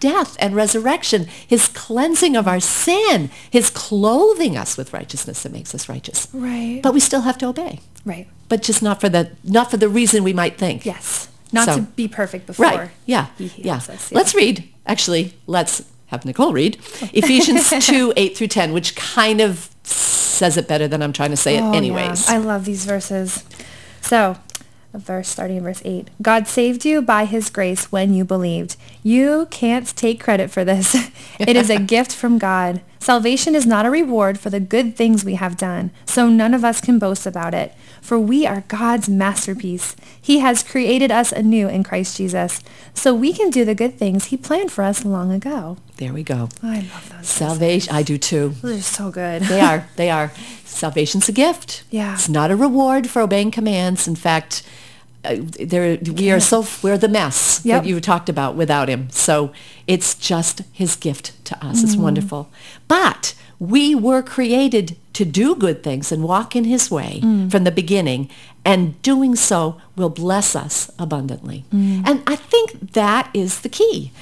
death 0.00 0.36
and 0.40 0.54
resurrection, 0.54 1.26
his 1.46 1.68
cleansing 1.68 2.36
of 2.36 2.46
our 2.48 2.60
sin, 2.60 3.30
his 3.50 3.70
clothing 3.70 4.56
us 4.56 4.76
with 4.76 4.92
righteousness 4.92 5.42
that 5.42 5.52
makes 5.52 5.74
us 5.74 5.88
righteous. 5.88 6.28
right. 6.32 6.80
But 6.82 6.94
we 6.94 7.00
still 7.00 7.22
have 7.22 7.38
to 7.38 7.46
obey, 7.46 7.80
right. 8.04 8.26
but 8.48 8.62
just 8.62 8.82
not 8.82 9.00
for 9.00 9.08
the 9.08 9.30
not 9.44 9.70
for 9.70 9.76
the 9.76 9.88
reason 9.88 10.24
we 10.24 10.32
might 10.32 10.58
think. 10.58 10.84
Yes. 10.86 11.28
Not 11.52 11.64
So- 11.66 11.76
to 11.76 11.82
be 11.82 12.08
perfect 12.08 12.46
before. 12.46 12.66
Right. 12.66 12.90
Yeah. 13.06 13.28
He 13.38 13.50
yeah. 13.56 13.76
us, 13.76 14.12
Let's 14.12 14.34
read. 14.34 14.68
Actually, 14.86 15.34
let's 15.46 15.82
have 16.06 16.24
Nicole 16.24 16.52
read 16.52 16.76
Ephesians 17.12 17.68
2, 17.86 18.14
8 18.16 18.36
through 18.36 18.46
10, 18.48 18.72
which 18.72 18.94
kind 18.96 19.40
of 19.40 19.70
says 19.82 20.56
it 20.56 20.66
better 20.68 20.88
than 20.88 21.02
I'm 21.02 21.12
trying 21.12 21.30
to 21.30 21.36
say 21.36 21.56
it 21.56 21.60
Oh, 21.62 21.72
anyways. 21.72 22.28
yeah. 22.28 22.34
I 22.34 22.38
love 22.38 22.64
these 22.64 22.84
verses. 22.84 23.44
So, 24.00 24.36
a 24.92 24.98
verse 24.98 25.28
starting 25.28 25.58
in 25.58 25.62
verse 25.62 25.82
8. 25.84 26.08
God 26.22 26.46
saved 26.46 26.84
you 26.84 27.02
by 27.02 27.24
his 27.24 27.50
grace 27.50 27.92
when 27.92 28.14
you 28.14 28.24
believed. 28.24 28.76
You 29.02 29.46
can't 29.50 29.86
take 29.96 30.22
credit 30.22 30.50
for 30.50 30.64
this. 30.64 30.94
it 31.38 31.56
is 31.56 31.70
a 31.70 31.78
gift 31.94 32.12
from 32.12 32.38
God. 32.38 32.80
Salvation 32.98 33.54
is 33.54 33.66
not 33.66 33.86
a 33.86 33.90
reward 33.90 34.40
for 34.40 34.50
the 34.50 34.60
good 34.60 34.96
things 34.96 35.24
we 35.24 35.34
have 35.34 35.56
done, 35.56 35.90
so 36.04 36.28
none 36.28 36.54
of 36.54 36.64
us 36.64 36.80
can 36.80 36.98
boast 36.98 37.26
about 37.26 37.54
it. 37.54 37.72
For 38.00 38.18
we 38.18 38.46
are 38.46 38.64
God's 38.68 39.08
masterpiece. 39.08 39.94
He 40.20 40.38
has 40.40 40.62
created 40.62 41.10
us 41.10 41.32
anew 41.32 41.68
in 41.68 41.82
Christ 41.84 42.16
Jesus, 42.16 42.60
so 42.94 43.14
we 43.14 43.32
can 43.32 43.50
do 43.50 43.64
the 43.64 43.74
good 43.74 43.98
things 43.98 44.26
he 44.26 44.36
planned 44.36 44.72
for 44.72 44.82
us 44.84 45.04
long 45.04 45.32
ago. 45.32 45.76
there 45.98 46.12
we 46.12 46.22
go. 46.22 46.48
I 46.62 46.80
love 46.92 47.12
those. 47.16 47.28
Salvation. 47.28 47.94
I 47.94 48.02
do 48.02 48.18
too. 48.18 48.54
Those 48.62 48.78
are 48.78 48.82
so 48.82 49.10
good. 49.10 49.42
They 49.42 49.60
are. 49.60 49.88
They 49.96 50.10
are. 50.10 50.32
Salvation's 50.64 51.28
a 51.28 51.32
gift. 51.32 51.82
Yeah. 51.90 52.14
It's 52.14 52.28
not 52.28 52.50
a 52.50 52.56
reward 52.56 53.08
for 53.10 53.20
obeying 53.22 53.50
commands. 53.50 54.06
In 54.06 54.14
fact, 54.16 54.62
uh, 55.24 55.36
there 55.38 55.98
we 55.98 56.30
are 56.30 56.38
so 56.40 56.64
we're 56.82 56.96
the 56.96 57.08
mess 57.08 57.60
Yep. 57.64 57.82
that 57.82 57.88
you 57.88 58.00
talked 58.00 58.28
about 58.28 58.54
without 58.54 58.88
him. 58.88 59.08
So 59.10 59.52
it's 59.88 60.14
just 60.14 60.62
his 60.72 60.94
gift 60.94 61.32
to 61.46 61.66
us. 61.66 61.82
It's 61.82 61.96
Mm. 61.96 62.00
wonderful. 62.02 62.48
But 62.86 63.34
we 63.60 63.94
were 63.94 64.22
created 64.22 64.96
to 65.14 65.24
do 65.24 65.54
good 65.56 65.82
things 65.82 66.12
and 66.12 66.22
walk 66.22 66.54
in 66.54 66.64
his 66.64 66.90
way 66.90 67.20
Mm. 67.22 67.50
from 67.50 67.64
the 67.64 67.72
beginning 67.72 68.28
and 68.64 69.00
doing 69.02 69.34
so 69.34 69.76
will 69.96 70.10
bless 70.10 70.54
us 70.54 70.90
abundantly. 70.98 71.64
Mm. 71.74 72.06
And 72.08 72.22
I 72.26 72.36
think 72.36 72.92
that 72.92 73.28
is 73.34 73.60
the 73.60 73.68
key 73.68 74.12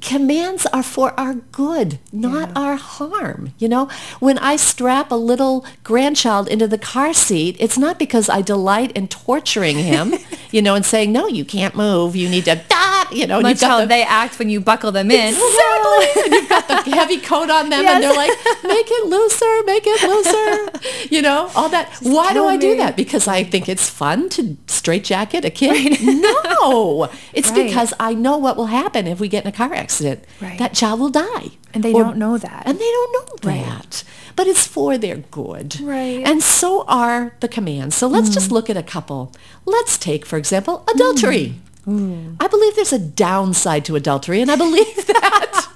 commands 0.00 0.66
are 0.66 0.82
for 0.82 1.18
our 1.18 1.34
good, 1.52 1.98
not 2.12 2.50
our 2.56 2.76
harm. 2.76 3.52
You 3.58 3.68
know, 3.68 3.88
when 4.20 4.38
I 4.38 4.56
strap 4.56 5.10
a 5.10 5.14
little 5.16 5.64
grandchild 5.84 6.48
into 6.48 6.66
the 6.66 6.78
car 6.78 7.12
seat, 7.14 7.56
it's 7.58 7.78
not 7.78 7.98
because 7.98 8.28
I 8.28 8.42
delight 8.42 8.92
in 8.92 9.08
torturing 9.08 9.78
him, 9.78 10.14
you 10.50 10.62
know, 10.62 10.74
and 10.74 10.84
saying, 10.84 11.12
no, 11.12 11.26
you 11.26 11.44
can't 11.44 11.74
move. 11.74 12.16
You 12.16 12.28
need 12.28 12.44
to, 12.46 12.56
da, 12.68 13.04
you 13.12 13.26
know, 13.26 13.40
Much 13.40 13.60
how 13.60 13.80
the, 13.80 13.86
they 13.86 14.02
act 14.02 14.38
when 14.38 14.48
you 14.50 14.60
buckle 14.60 14.92
them 14.92 15.10
in. 15.10 15.34
Exactly. 15.34 16.22
and 16.24 16.32
you've 16.34 16.48
got 16.48 16.84
the 16.84 16.90
heavy 16.90 17.18
coat 17.18 17.50
on 17.50 17.68
them 17.68 17.84
and 17.84 18.02
they're 18.02 18.14
like, 18.14 18.30
make 18.64 18.86
it 18.90 19.06
looser, 19.06 19.62
make 19.66 19.84
it 19.86 20.02
looser. 20.08 20.80
You 21.10 21.22
know, 21.22 21.50
all 21.54 21.68
that. 21.68 21.92
Why 22.02 22.32
do 22.32 22.46
I 22.46 22.56
do 22.56 22.76
that? 22.76 22.96
Because 22.96 23.28
I 23.28 23.44
think 23.44 23.68
it's 23.68 23.88
fun 23.88 24.28
to 24.30 24.56
straitjacket 24.66 25.44
a 25.44 25.50
kid? 25.50 25.98
No. 26.02 27.08
It's 27.32 27.50
Right. 27.50 27.66
because 27.66 27.94
I 28.00 28.14
know 28.14 28.36
what 28.38 28.56
will 28.56 28.66
happen 28.66 29.06
if 29.06 29.20
we 29.20 29.28
get 29.28 29.44
in 29.44 29.48
a 29.48 29.52
car 29.52 29.65
accident. 29.74 30.24
Right. 30.40 30.58
That 30.58 30.74
child 30.74 31.00
will 31.00 31.10
die. 31.10 31.50
And 31.74 31.82
they 31.82 31.92
Or- 31.92 32.02
don't 32.04 32.16
know 32.16 32.38
that. 32.38 32.62
And 32.66 32.78
they 32.78 32.90
don't 32.90 33.12
know 33.12 33.50
Right. 33.50 33.64
that. 33.64 34.04
But 34.34 34.46
it's 34.46 34.66
for 34.66 34.96
their 34.98 35.16
good. 35.30 35.80
Right. 35.80 36.22
And 36.26 36.42
so 36.42 36.84
are 36.88 37.34
the 37.40 37.48
commands. 37.48 37.96
So 37.96 38.06
let's 38.06 38.30
Mm. 38.30 38.34
just 38.34 38.50
look 38.50 38.68
at 38.70 38.76
a 38.76 38.82
couple. 38.82 39.32
Let's 39.64 39.96
take, 39.98 40.24
for 40.26 40.36
example, 40.36 40.84
adultery. 40.94 41.54
Mm. 41.86 42.00
Mm. 42.00 42.36
I 42.40 42.48
believe 42.48 42.74
there's 42.74 42.92
a 42.92 42.98
downside 42.98 43.84
to 43.84 43.94
adultery, 43.96 44.40
and 44.40 44.50
I 44.50 44.56
believe 44.56 45.06
that 45.06 45.68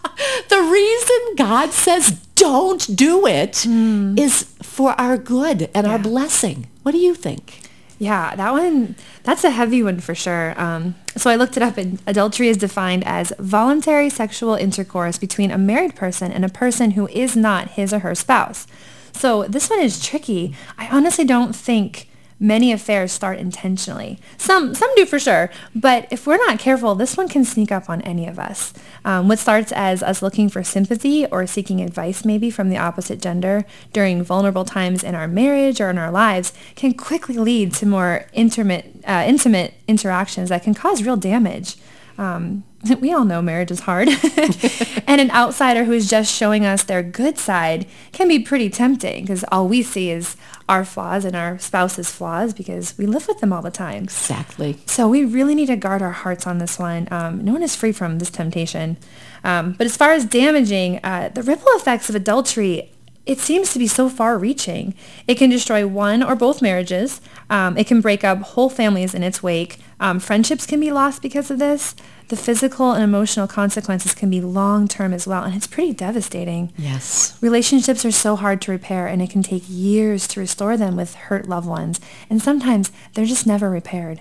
the 0.48 0.60
reason 0.60 1.18
God 1.36 1.70
says 1.72 2.18
don't 2.34 2.96
do 2.96 3.26
it 3.26 3.52
mm. 3.68 4.18
is 4.18 4.46
for 4.62 4.98
our 5.00 5.16
good 5.16 5.68
and 5.74 5.86
our 5.86 5.98
blessing. 5.98 6.66
What 6.82 6.92
do 6.92 6.98
you 6.98 7.14
think? 7.14 7.60
Yeah, 8.00 8.34
that 8.34 8.52
one, 8.52 8.96
that's 9.24 9.44
a 9.44 9.50
heavy 9.50 9.82
one 9.82 10.00
for 10.00 10.14
sure. 10.14 10.58
Um, 10.58 10.94
so 11.18 11.28
I 11.28 11.36
looked 11.36 11.58
it 11.58 11.62
up 11.62 11.76
and 11.76 12.00
adultery 12.06 12.48
is 12.48 12.56
defined 12.56 13.04
as 13.06 13.30
voluntary 13.38 14.08
sexual 14.08 14.54
intercourse 14.54 15.18
between 15.18 15.50
a 15.50 15.58
married 15.58 15.94
person 15.94 16.32
and 16.32 16.42
a 16.42 16.48
person 16.48 16.92
who 16.92 17.08
is 17.08 17.36
not 17.36 17.72
his 17.72 17.92
or 17.92 17.98
her 17.98 18.14
spouse. 18.14 18.66
So 19.12 19.42
this 19.42 19.68
one 19.68 19.80
is 19.80 20.02
tricky. 20.02 20.56
I 20.78 20.88
honestly 20.88 21.26
don't 21.26 21.54
think 21.54 22.08
many 22.40 22.72
affairs 22.72 23.12
start 23.12 23.38
intentionally. 23.38 24.18
Some 24.38 24.74
some 24.74 24.90
do 24.96 25.04
for 25.04 25.18
sure, 25.18 25.50
but 25.74 26.08
if 26.10 26.26
we're 26.26 26.38
not 26.38 26.58
careful, 26.58 26.94
this 26.94 27.16
one 27.16 27.28
can 27.28 27.44
sneak 27.44 27.70
up 27.70 27.90
on 27.90 28.00
any 28.02 28.26
of 28.26 28.38
us. 28.38 28.72
Um, 29.04 29.28
what 29.28 29.38
starts 29.38 29.70
as 29.72 30.02
us 30.02 30.22
looking 30.22 30.48
for 30.48 30.64
sympathy 30.64 31.26
or 31.26 31.46
seeking 31.46 31.80
advice 31.80 32.24
maybe 32.24 32.50
from 32.50 32.70
the 32.70 32.78
opposite 32.78 33.20
gender 33.20 33.64
during 33.92 34.22
vulnerable 34.22 34.64
times 34.64 35.04
in 35.04 35.14
our 35.14 35.28
marriage 35.28 35.80
or 35.80 35.90
in 35.90 35.98
our 35.98 36.10
lives 36.10 36.52
can 36.74 36.94
quickly 36.94 37.36
lead 37.36 37.74
to 37.74 37.86
more 37.86 38.26
intimate, 38.32 38.96
uh, 39.06 39.24
intimate 39.26 39.74
interactions 39.86 40.48
that 40.48 40.62
can 40.62 40.74
cause 40.74 41.02
real 41.02 41.16
damage. 41.16 41.76
Um, 42.18 42.64
we 43.00 43.12
all 43.12 43.24
know 43.24 43.42
marriage 43.42 43.70
is 43.70 43.80
hard. 43.80 44.08
and 45.06 45.20
an 45.20 45.30
outsider 45.30 45.84
who 45.84 45.92
is 45.92 46.08
just 46.08 46.32
showing 46.32 46.64
us 46.64 46.82
their 46.82 47.02
good 47.02 47.38
side 47.38 47.86
can 48.12 48.28
be 48.28 48.38
pretty 48.38 48.70
tempting 48.70 49.22
because 49.22 49.44
all 49.50 49.68
we 49.68 49.82
see 49.82 50.10
is 50.10 50.36
our 50.70 50.84
flaws 50.84 51.24
and 51.24 51.34
our 51.34 51.58
spouse's 51.58 52.10
flaws 52.12 52.54
because 52.54 52.96
we 52.96 53.04
live 53.04 53.26
with 53.26 53.40
them 53.40 53.52
all 53.52 53.60
the 53.60 53.72
time. 53.72 54.04
Exactly. 54.04 54.78
So 54.86 55.08
we 55.08 55.24
really 55.24 55.56
need 55.56 55.66
to 55.66 55.76
guard 55.76 56.00
our 56.00 56.12
hearts 56.12 56.46
on 56.46 56.58
this 56.58 56.78
one. 56.78 57.08
Um, 57.10 57.44
no 57.44 57.52
one 57.52 57.64
is 57.64 57.74
free 57.74 57.90
from 57.90 58.20
this 58.20 58.30
temptation. 58.30 58.96
Um, 59.42 59.72
but 59.72 59.86
as 59.86 59.96
far 59.96 60.12
as 60.12 60.24
damaging, 60.24 61.00
uh, 61.02 61.30
the 61.34 61.42
ripple 61.42 61.66
effects 61.74 62.08
of 62.08 62.14
adultery 62.14 62.92
it 63.26 63.38
seems 63.38 63.72
to 63.72 63.78
be 63.78 63.86
so 63.86 64.08
far 64.08 64.38
reaching. 64.38 64.94
It 65.28 65.36
can 65.36 65.50
destroy 65.50 65.86
one 65.86 66.22
or 66.22 66.34
both 66.34 66.62
marriages. 66.62 67.20
Um, 67.50 67.76
it 67.76 67.86
can 67.86 68.00
break 68.00 68.24
up 68.24 68.38
whole 68.40 68.70
families 68.70 69.14
in 69.14 69.22
its 69.22 69.42
wake. 69.42 69.78
Um, 70.00 70.18
friendships 70.18 70.66
can 70.66 70.80
be 70.80 70.90
lost 70.90 71.20
because 71.20 71.50
of 71.50 71.58
this. 71.58 71.94
The 72.30 72.36
physical 72.36 72.92
and 72.92 73.02
emotional 73.02 73.48
consequences 73.48 74.14
can 74.14 74.30
be 74.30 74.40
long-term 74.40 75.12
as 75.12 75.26
well, 75.26 75.42
and 75.42 75.52
it's 75.52 75.66
pretty 75.66 75.92
devastating. 75.92 76.72
Yes. 76.78 77.36
Relationships 77.42 78.04
are 78.04 78.12
so 78.12 78.36
hard 78.36 78.62
to 78.62 78.70
repair, 78.70 79.08
and 79.08 79.20
it 79.20 79.30
can 79.30 79.42
take 79.42 79.64
years 79.66 80.28
to 80.28 80.38
restore 80.38 80.76
them 80.76 80.94
with 80.94 81.16
hurt 81.16 81.48
loved 81.48 81.66
ones, 81.66 82.00
and 82.30 82.40
sometimes 82.40 82.92
they're 83.14 83.24
just 83.24 83.48
never 83.48 83.68
repaired. 83.68 84.20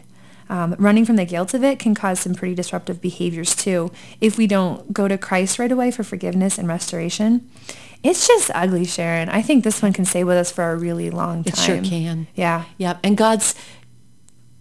Um, 0.50 0.76
running 0.80 1.06
from 1.06 1.18
the 1.18 1.26
guilt 1.26 1.54
of 1.54 1.64
it 1.64 1.78
can 1.78 1.94
cause 1.94 2.20
some 2.20 2.34
pretty 2.34 2.56
disruptive 2.56 3.00
behaviors 3.00 3.56
too 3.56 3.92
if 4.20 4.36
we 4.36 4.48
don't 4.48 4.92
go 4.92 5.08
to 5.08 5.16
Christ 5.16 5.60
right 5.60 5.72
away 5.72 5.92
for 5.92 6.04
forgiveness 6.04 6.58
and 6.58 6.68
restoration. 6.68 7.48
It's 8.02 8.28
just 8.28 8.50
ugly, 8.56 8.86
Sharon. 8.86 9.30
I 9.30 9.44
think 9.44 9.64
this 9.64 9.84
one 9.84 9.94
can 9.94 10.06
stay 10.06 10.24
with 10.24 10.38
us 10.38 10.52
for 10.52 10.72
a 10.72 10.76
really 10.76 11.12
long 11.12 11.44
time. 11.44 11.54
It 11.54 11.58
sure 11.58 11.82
can. 11.84 12.26
Yeah. 12.34 12.66
Yep. 12.80 13.02
And 13.04 13.16
God's 13.16 13.54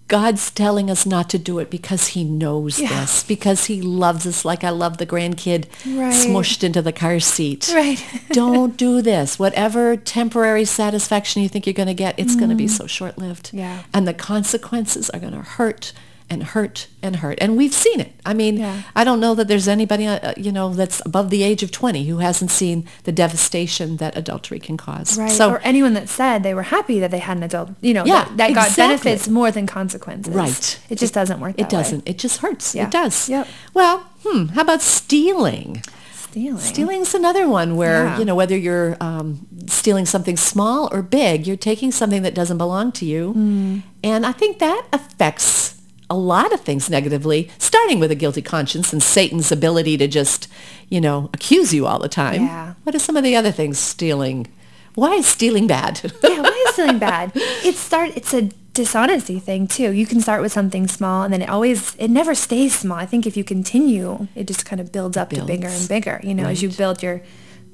God's 0.09 0.51
telling 0.51 0.91
us 0.91 1.05
not 1.05 1.29
to 1.31 1.39
do 1.39 1.59
it 1.59 1.71
because 1.71 2.09
he 2.09 2.25
knows 2.25 2.81
Yeah. 2.81 2.89
this, 3.03 3.23
because 3.23 3.67
he 3.67 3.83
loves 3.83 4.27
us 4.27 4.45
like 4.45 4.65
I 4.65 4.71
love 4.71 4.97
the 4.97 5.07
grandkid 5.07 5.67
Right. 5.87 6.13
smushed 6.15 6.65
into 6.65 6.81
the 6.81 6.93
car 6.93 7.21
seat. 7.21 7.71
Right. 7.75 8.03
Don't 8.33 8.77
do 8.77 9.03
this. 9.03 9.39
Whatever 9.39 9.97
temporary 9.97 10.65
satisfaction 10.65 11.43
you 11.43 11.49
think 11.51 11.67
you're 11.67 11.75
going 11.75 11.89
to 11.89 11.95
get, 11.95 12.19
it's 12.19 12.35
going 12.37 12.49
to 12.51 12.57
be 12.57 12.69
so 12.69 12.87
short-lived. 12.87 13.51
Mm. 13.53 13.59
Yeah. 13.59 13.83
And 13.93 14.09
the 14.09 14.15
consequences 14.15 15.11
are 15.11 15.21
going 15.21 15.35
to 15.35 15.43
hurt 15.43 15.93
and 16.31 16.43
hurt 16.45 16.89
and 17.03 17.17
hurt. 17.17 17.39
And 17.41 17.57
we've 17.57 17.73
seen 17.73 18.01
it. 18.01 18.13
I 18.27 18.35
mean, 18.35 18.59
Yeah. 18.59 18.83
I 18.95 19.03
don't 19.05 19.19
know 19.21 19.35
that 19.35 19.49
there's 19.49 19.67
anybody, 19.69 20.07
uh, 20.07 20.35
you 20.37 20.53
know, 20.53 20.75
that's 20.75 21.01
above 21.07 21.31
the 21.31 21.43
age 21.43 21.63
of 21.63 21.71
20 21.71 22.05
who 22.07 22.19
hasn't 22.19 22.51
seen 22.51 22.87
the 23.05 23.13
devastation 23.13 23.97
that 23.97 24.17
adultery 24.17 24.59
can 24.61 24.77
cause. 24.77 25.17
Right. 25.19 25.31
So, 25.31 25.51
or 25.51 25.59
anyone 25.61 25.95
that 25.95 26.09
said 26.09 26.43
they 26.43 26.53
were 26.55 26.65
happy 26.65 27.01
that 27.01 27.11
they 27.11 27.19
had 27.21 27.39
an 27.39 27.43
adult, 27.45 27.71
you 27.81 27.95
know, 27.95 28.05
Yeah, 28.05 28.25
that, 28.25 28.37
that 28.37 28.55
got 28.55 28.77
benefits 28.77 29.27
more 29.29 29.51
than 29.51 29.67
consequences. 29.67 30.35
Right. 30.35 30.79
It 30.91 30.99
just 30.99 31.15
doesn't 31.15 31.41
work 31.41 31.53
It 31.57 31.57
that 31.57 31.73
way. 31.73 31.79
doesn't. 31.83 32.09
It 32.09 32.19
just 32.19 32.39
hurts. 32.41 32.75
Yeah. 32.75 32.85
It 32.87 32.91
does. 32.91 33.29
Yep. 33.31 33.49
Well, 33.73 34.05
hmm, 34.25 34.47
how 34.49 34.63
about 34.63 34.83
stealing? 34.83 35.83
Stealing. 36.15 36.59
Stealing's 36.61 37.15
another 37.15 37.49
one 37.49 37.75
where, 37.77 38.05
Yeah. 38.05 38.19
you 38.19 38.25
know, 38.27 38.35
whether 38.35 38.55
you're 38.57 38.99
um, 39.01 39.47
stealing 39.67 40.05
something 40.05 40.37
small 40.37 40.91
or 40.93 41.01
big, 41.01 41.47
you're 41.47 41.57
taking 41.57 41.91
something 41.91 42.21
that 42.23 42.35
doesn't 42.35 42.59
belong 42.59 42.93
to 42.93 43.07
you. 43.07 43.33
Hmm. 43.33 43.79
And 44.05 44.27
I 44.27 44.33
think 44.33 44.59
that 44.59 44.85
affects 44.93 45.78
a 46.11 46.17
lot 46.17 46.53
of 46.53 46.61
things 46.61 46.89
negatively, 46.89 47.51
starting 47.59 48.01
with 48.01 48.11
a 48.11 48.15
guilty 48.15 48.43
conscience 48.43 48.93
and 48.93 49.03
Satan's 49.03 49.53
ability 49.53 49.97
to 49.99 50.09
just, 50.09 50.49
you 50.89 51.01
know, 51.01 51.31
accuse 51.35 51.75
you 51.75 51.87
all 51.87 51.99
the 51.99 52.09
time. 52.09 52.43
Yeah. 52.43 52.75
What 52.85 52.95
are 52.95 52.99
some 52.99 53.17
of 53.17 53.25
the 53.25 53.37
other 53.37 53.53
things 53.53 53.79
stealing? 53.79 54.47
Why 54.95 55.15
is 55.15 55.27
stealing 55.27 55.67
bad? 55.67 56.13
yeah, 56.23 56.41
why 56.41 56.65
is 56.67 56.75
stealing 56.75 56.99
bad? 57.11 57.33
It 57.35 57.75
start 57.77 58.13
it's 58.17 58.33
a 58.33 58.51
dishonesty 58.73 59.39
thing 59.39 59.67
too. 59.67 59.91
You 59.91 60.07
can 60.07 60.21
start 60.21 60.41
with 60.41 60.53
something 60.53 60.87
small 60.87 61.25
and 61.25 61.33
then 61.33 61.43
it 61.43 61.49
always 61.49 61.95
it 61.97 62.09
never 62.09 62.35
stays 62.35 62.79
small. 62.79 62.97
I 62.97 63.07
think 63.07 63.27
if 63.27 63.37
you 63.37 63.45
continue, 63.45 64.29
it 64.35 64.47
just 64.47 64.65
kind 64.65 64.81
of 64.81 64.93
builds 64.93 65.17
up 65.17 65.31
to 65.31 65.45
bigger 65.45 65.69
and 65.69 65.89
bigger, 65.89 66.21
you 66.23 66.35
know, 66.35 66.47
as 66.47 66.63
you 66.63 66.71
build 66.71 67.03
your 67.03 67.21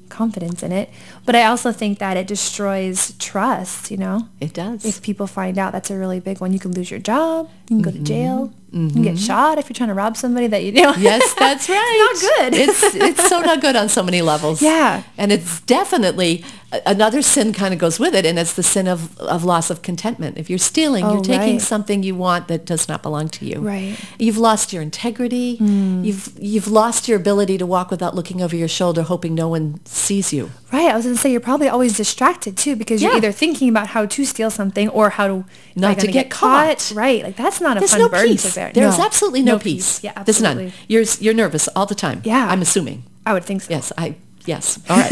confidence 0.09 0.63
in 0.63 0.71
it. 0.71 0.89
But 1.25 1.35
I 1.35 1.43
also 1.45 1.71
think 1.71 1.99
that 1.99 2.17
it 2.17 2.27
destroys 2.27 3.13
trust, 3.19 3.91
you 3.91 3.97
know? 3.97 4.27
It 4.39 4.53
does. 4.53 4.85
If 4.85 5.01
people 5.01 5.27
find 5.27 5.57
out, 5.57 5.71
that's 5.73 5.89
a 5.91 5.97
really 5.97 6.19
big 6.19 6.41
one. 6.41 6.53
You 6.53 6.59
can 6.59 6.71
lose 6.71 6.89
your 6.91 6.99
job. 6.99 7.49
You 7.69 7.77
can 7.77 7.81
go 7.81 7.91
to 7.91 7.97
Mm-hmm. 7.97 8.03
jail. 8.05 8.53
You 8.71 8.89
can 8.89 9.03
get 9.03 9.17
shot 9.17 9.57
if 9.57 9.69
you're 9.69 9.73
trying 9.75 9.87
to 9.87 9.93
rob 9.95 10.17
somebody 10.17 10.47
that 10.47 10.61
you 10.65 10.73
know. 10.73 10.93
Yes, 10.97 11.33
that's 11.35 11.69
right. 11.69 12.09
It's 12.11 12.23
not 12.23 12.51
good. 12.51 12.53
It's 12.59 12.83
it's 12.95 13.29
so 13.29 13.39
not 13.39 13.61
good 13.61 13.75
on 13.77 13.87
so 13.87 14.03
many 14.03 14.21
levels. 14.21 14.61
Yeah. 14.71 15.03
and 15.17 15.31
it's 15.31 15.61
definitely 15.61 16.43
another 16.85 17.21
sin 17.21 17.53
kind 17.53 17.73
of 17.73 17.79
goes 17.79 17.99
with 17.99 18.13
it, 18.13 18.25
and 18.25 18.37
it's 18.37 18.51
the 18.53 18.63
sin 18.63 18.85
of, 18.89 19.17
of 19.19 19.45
loss 19.45 19.69
of 19.69 19.81
contentment. 19.81 20.37
If 20.37 20.49
you're 20.49 20.59
stealing, 20.59 21.05
Oh, 21.05 21.13
you're 21.13 21.23
taking 21.23 21.53
right. 21.53 21.61
something 21.61 22.03
you 22.03 22.15
want 22.15 22.49
that 22.49 22.65
does 22.65 22.89
not 22.89 23.01
belong 23.01 23.29
to 23.29 23.45
you. 23.45 23.61
Right. 23.61 23.97
You've 24.19 24.37
lost 24.37 24.73
your 24.73 24.81
integrity. 24.81 25.57
You've 25.61 26.33
you've 26.37 26.67
lost 26.67 27.07
your 27.07 27.17
ability 27.17 27.57
to 27.59 27.65
walk 27.65 27.91
without 27.91 28.13
looking 28.13 28.41
over 28.41 28.57
your 28.57 28.67
shoulder, 28.67 29.03
hoping 29.03 29.33
no 29.35 29.47
one 29.47 29.79
sees 29.95 30.33
you. 30.33 30.51
Right. 30.71 30.91
I 30.91 30.95
was 30.95 31.05
going 31.05 31.15
to 31.15 31.21
say 31.21 31.31
you're 31.31 31.39
probably 31.39 31.67
always 31.69 31.95
distracted 31.95 32.57
too 32.57 32.75
because 32.75 33.01
you're 33.01 33.15
either 33.15 33.31
thinking 33.31 33.69
about 33.69 33.87
how 33.87 34.05
to 34.05 34.25
steal 34.25 34.51
something 34.51 34.89
or 34.89 35.09
how 35.11 35.27
to 35.27 35.45
Not 35.75 35.95
to 35.99 36.01
gonna 36.07 36.11
get 36.11 36.29
caught. 36.29 36.91
Right. 36.95 37.23
Like 37.23 37.35
that's 37.37 37.61
not 37.61 37.77
a 37.77 37.79
There's 37.79 37.91
fun 37.91 38.01
no 38.01 38.09
burden 38.09 38.27
peace. 38.33 38.49
to 38.49 38.55
bear. 38.55 38.71
There's 38.73 38.97
No. 38.97 39.05
absolutely 39.05 39.41
no, 39.43 39.57
peace. 39.57 40.03
Yeah, 40.03 40.21
There's 40.23 40.41
none. 40.41 40.73
You're 40.87 41.05
you're 41.19 41.33
nervous 41.33 41.67
all 41.69 41.85
the 41.85 41.95
time. 41.95 42.21
Yeah. 42.25 42.47
I'm 42.49 42.61
assuming. 42.61 43.03
I 43.25 43.33
would 43.33 43.43
think 43.45 43.61
so. 43.63 43.71
Yes, 43.71 43.91
I 43.97 44.15
yes. 44.45 44.77
All 44.89 44.97
right. 44.97 45.11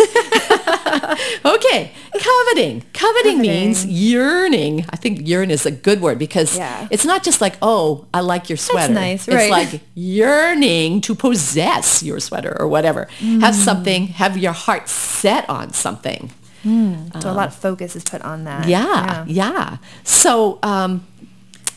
okay. 1.45 1.91
Coveting. 2.19 2.83
Coveting. 2.93 3.39
means 3.41 3.85
yearning. 3.85 4.85
I 4.89 4.95
think 4.95 5.27
yearn 5.27 5.51
is 5.51 5.65
a 5.65 5.71
good 5.71 6.01
word 6.01 6.17
because 6.19 6.57
Yeah. 6.57 6.87
it's 6.91 7.05
not 7.05 7.23
just 7.23 7.41
like, 7.41 7.55
oh, 7.61 8.05
I 8.13 8.19
like 8.21 8.49
your 8.49 8.57
sweater. 8.57 8.93
That's 8.93 9.27
nice, 9.27 9.27
right? 9.27 9.43
It's 9.63 9.73
like 9.73 9.81
yearning 9.95 11.01
to 11.01 11.15
possess 11.15 12.03
your 12.03 12.19
sweater 12.19 12.55
or 12.59 12.67
whatever. 12.67 13.07
Have 13.19 13.53
Mm. 13.55 13.65
something, 13.65 14.07
have 14.07 14.37
your 14.37 14.53
heart 14.53 14.87
set 14.89 15.49
on 15.49 15.73
something. 15.73 16.31
So 16.63 17.29
a 17.29 17.33
lot 17.33 17.47
of 17.49 17.55
focus 17.55 17.93
is 17.95 18.03
put 18.05 18.21
on 18.21 18.45
that. 18.45 18.67
Yeah, 18.69 19.25
yeah. 19.27 19.77
So 20.05 20.59
um, 20.63 21.05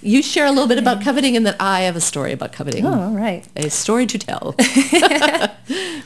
you 0.01 0.23
share 0.23 0.47
a 0.47 0.51
little 0.51 0.69
bit 0.69 0.79
about 0.79 1.03
coveting 1.03 1.37
and 1.37 1.45
then 1.45 1.57
I 1.59 1.81
have 1.81 1.97
a 1.97 2.01
story 2.01 2.31
about 2.33 2.53
coveting. 2.53 2.87
Oh, 2.87 2.93
all 2.93 3.11
right. 3.11 3.45
A 3.57 3.69
story 3.69 4.07
to 4.07 4.19
tell. 4.19 4.55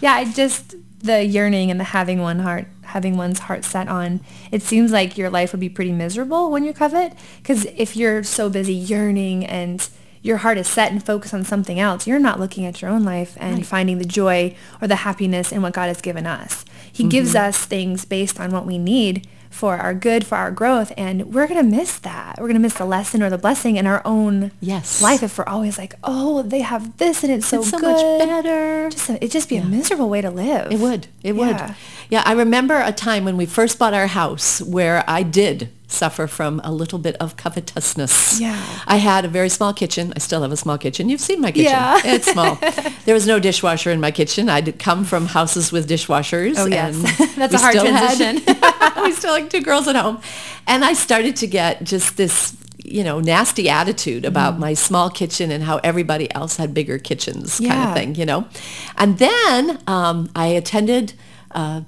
Yeah, 0.00 0.14
I 0.14 0.24
just 0.32 0.76
the 1.00 1.24
yearning 1.24 1.70
and 1.70 1.80
the 1.80 1.84
having 1.84 2.20
one 2.20 2.40
heart, 2.40 2.66
having 2.82 3.16
one's 3.16 3.40
heart 3.40 3.64
set 3.64 3.88
on. 3.88 4.20
It 4.52 4.62
seems 4.62 4.92
like 4.92 5.16
your 5.16 5.30
life 5.30 5.52
would 5.52 5.60
be 5.60 5.68
pretty 5.68 5.92
miserable 5.92 6.50
when 6.50 6.64
you 6.64 6.72
covet, 6.72 7.14
because 7.38 7.64
if 7.76 7.96
you're 7.96 8.22
so 8.22 8.50
busy 8.50 8.74
yearning 8.74 9.44
and 9.46 9.88
your 10.22 10.38
heart 10.38 10.58
is 10.58 10.68
set 10.68 10.92
and 10.92 11.04
focused 11.04 11.32
on 11.32 11.44
something 11.44 11.80
else, 11.80 12.06
you're 12.06 12.18
not 12.18 12.38
looking 12.38 12.66
at 12.66 12.82
your 12.82 12.90
own 12.90 13.04
life 13.04 13.38
and 13.40 13.66
finding 13.66 13.98
the 13.98 14.04
joy 14.04 14.54
or 14.82 14.86
the 14.86 14.96
happiness 14.96 15.50
in 15.50 15.62
what 15.62 15.72
God 15.72 15.86
has 15.86 16.02
given 16.02 16.26
us. 16.26 16.64
He 16.92 17.08
gives 17.08 17.30
mm-hmm. 17.30 17.48
us 17.48 17.64
things 17.64 18.04
based 18.04 18.38
on 18.38 18.50
what 18.50 18.66
we 18.66 18.76
need 18.76 19.26
for 19.50 19.76
our 19.76 19.92
good, 19.92 20.24
for 20.24 20.36
our 20.36 20.50
growth, 20.50 20.92
and 20.96 21.34
we're 21.34 21.46
gonna 21.48 21.62
miss 21.62 21.98
that. 21.98 22.36
We're 22.40 22.46
gonna 22.46 22.60
miss 22.60 22.74
the 22.74 22.84
lesson 22.86 23.22
or 23.22 23.28
the 23.28 23.36
blessing 23.36 23.76
in 23.76 23.86
our 23.86 24.00
own 24.06 24.52
Yes. 24.60 25.02
life 25.02 25.22
if 25.22 25.36
we're 25.36 25.44
always 25.44 25.76
like, 25.76 25.94
oh, 26.04 26.42
they 26.42 26.60
have 26.60 26.96
this 26.98 27.22
and 27.24 27.32
it's 27.32 27.46
so, 27.46 27.60
It's 27.60 27.70
so 27.70 27.78
good. 27.78 27.92
much 27.92 28.28
better. 28.28 28.88
Just 28.90 29.10
a, 29.10 29.14
it'd 29.16 29.30
just 29.32 29.48
be 29.48 29.56
a 29.56 29.64
miserable 29.64 30.08
way 30.08 30.20
to 30.22 30.30
live. 30.30 30.70
It 30.72 30.78
would. 30.78 31.08
It 31.22 31.32
would. 31.34 31.48
Yeah. 31.56 31.74
Yeah, 32.08 32.22
I 32.24 32.32
remember 32.32 32.80
a 32.80 32.92
time 32.92 33.24
when 33.24 33.36
we 33.36 33.44
first 33.44 33.78
bought 33.78 33.92
our 33.92 34.06
house 34.06 34.62
where 34.62 35.04
I 35.06 35.22
did 35.24 35.68
suffer 35.92 36.26
from 36.26 36.60
a 36.64 36.72
little 36.72 36.98
bit 36.98 37.16
of 37.16 37.36
covetousness. 37.36 38.40
Yeah. 38.40 38.60
I 38.86 38.96
had 38.96 39.24
a 39.24 39.28
very 39.28 39.48
small 39.48 39.72
kitchen. 39.72 40.12
I 40.16 40.18
still 40.18 40.42
have 40.42 40.52
a 40.52 40.56
small 40.56 40.78
kitchen. 40.78 41.08
You've 41.08 41.20
seen 41.20 41.40
my 41.40 41.50
kitchen. 41.50 41.72
Yeah. 41.72 42.00
It's 42.04 42.30
small. 42.30 42.54
there 43.04 43.14
was 43.14 43.26
no 43.26 43.38
dishwasher 43.38 43.90
in 43.90 44.00
my 44.00 44.10
kitchen. 44.10 44.48
I'd 44.48 44.78
come 44.78 45.04
from 45.04 45.26
houses 45.26 45.72
with 45.72 45.88
dishwashers. 45.88 46.54
Oh, 46.56 46.66
yes. 46.66 46.94
and 46.96 47.30
That's 47.36 47.54
a 47.54 47.58
hard 47.58 47.76
still 47.76 47.92
had- 47.92 48.16
transition. 48.16 49.02
we 49.04 49.12
still 49.12 49.34
had 49.34 49.50
two 49.50 49.62
girls 49.62 49.88
at 49.88 49.96
home. 49.96 50.20
And 50.66 50.84
I 50.84 50.92
started 50.92 51.36
to 51.36 51.46
get 51.46 51.84
just 51.84 52.16
this 52.16 52.56
you 52.82 53.04
know, 53.04 53.20
nasty 53.20 53.68
attitude 53.68 54.24
about 54.24 54.58
my 54.58 54.74
small 54.74 55.10
kitchen 55.10 55.52
and 55.52 55.62
how 55.62 55.78
everybody 55.84 56.32
else 56.34 56.56
had 56.56 56.74
bigger 56.74 56.98
kitchens 56.98 57.60
kind 57.60 57.88
of 57.88 57.94
thing, 57.94 58.14
you 58.14 58.26
know. 58.26 58.48
And 58.96 59.18
then 59.18 59.78
um, 59.86 60.30
I 60.34 60.46
attended 60.46 61.12
uh, 61.52 61.82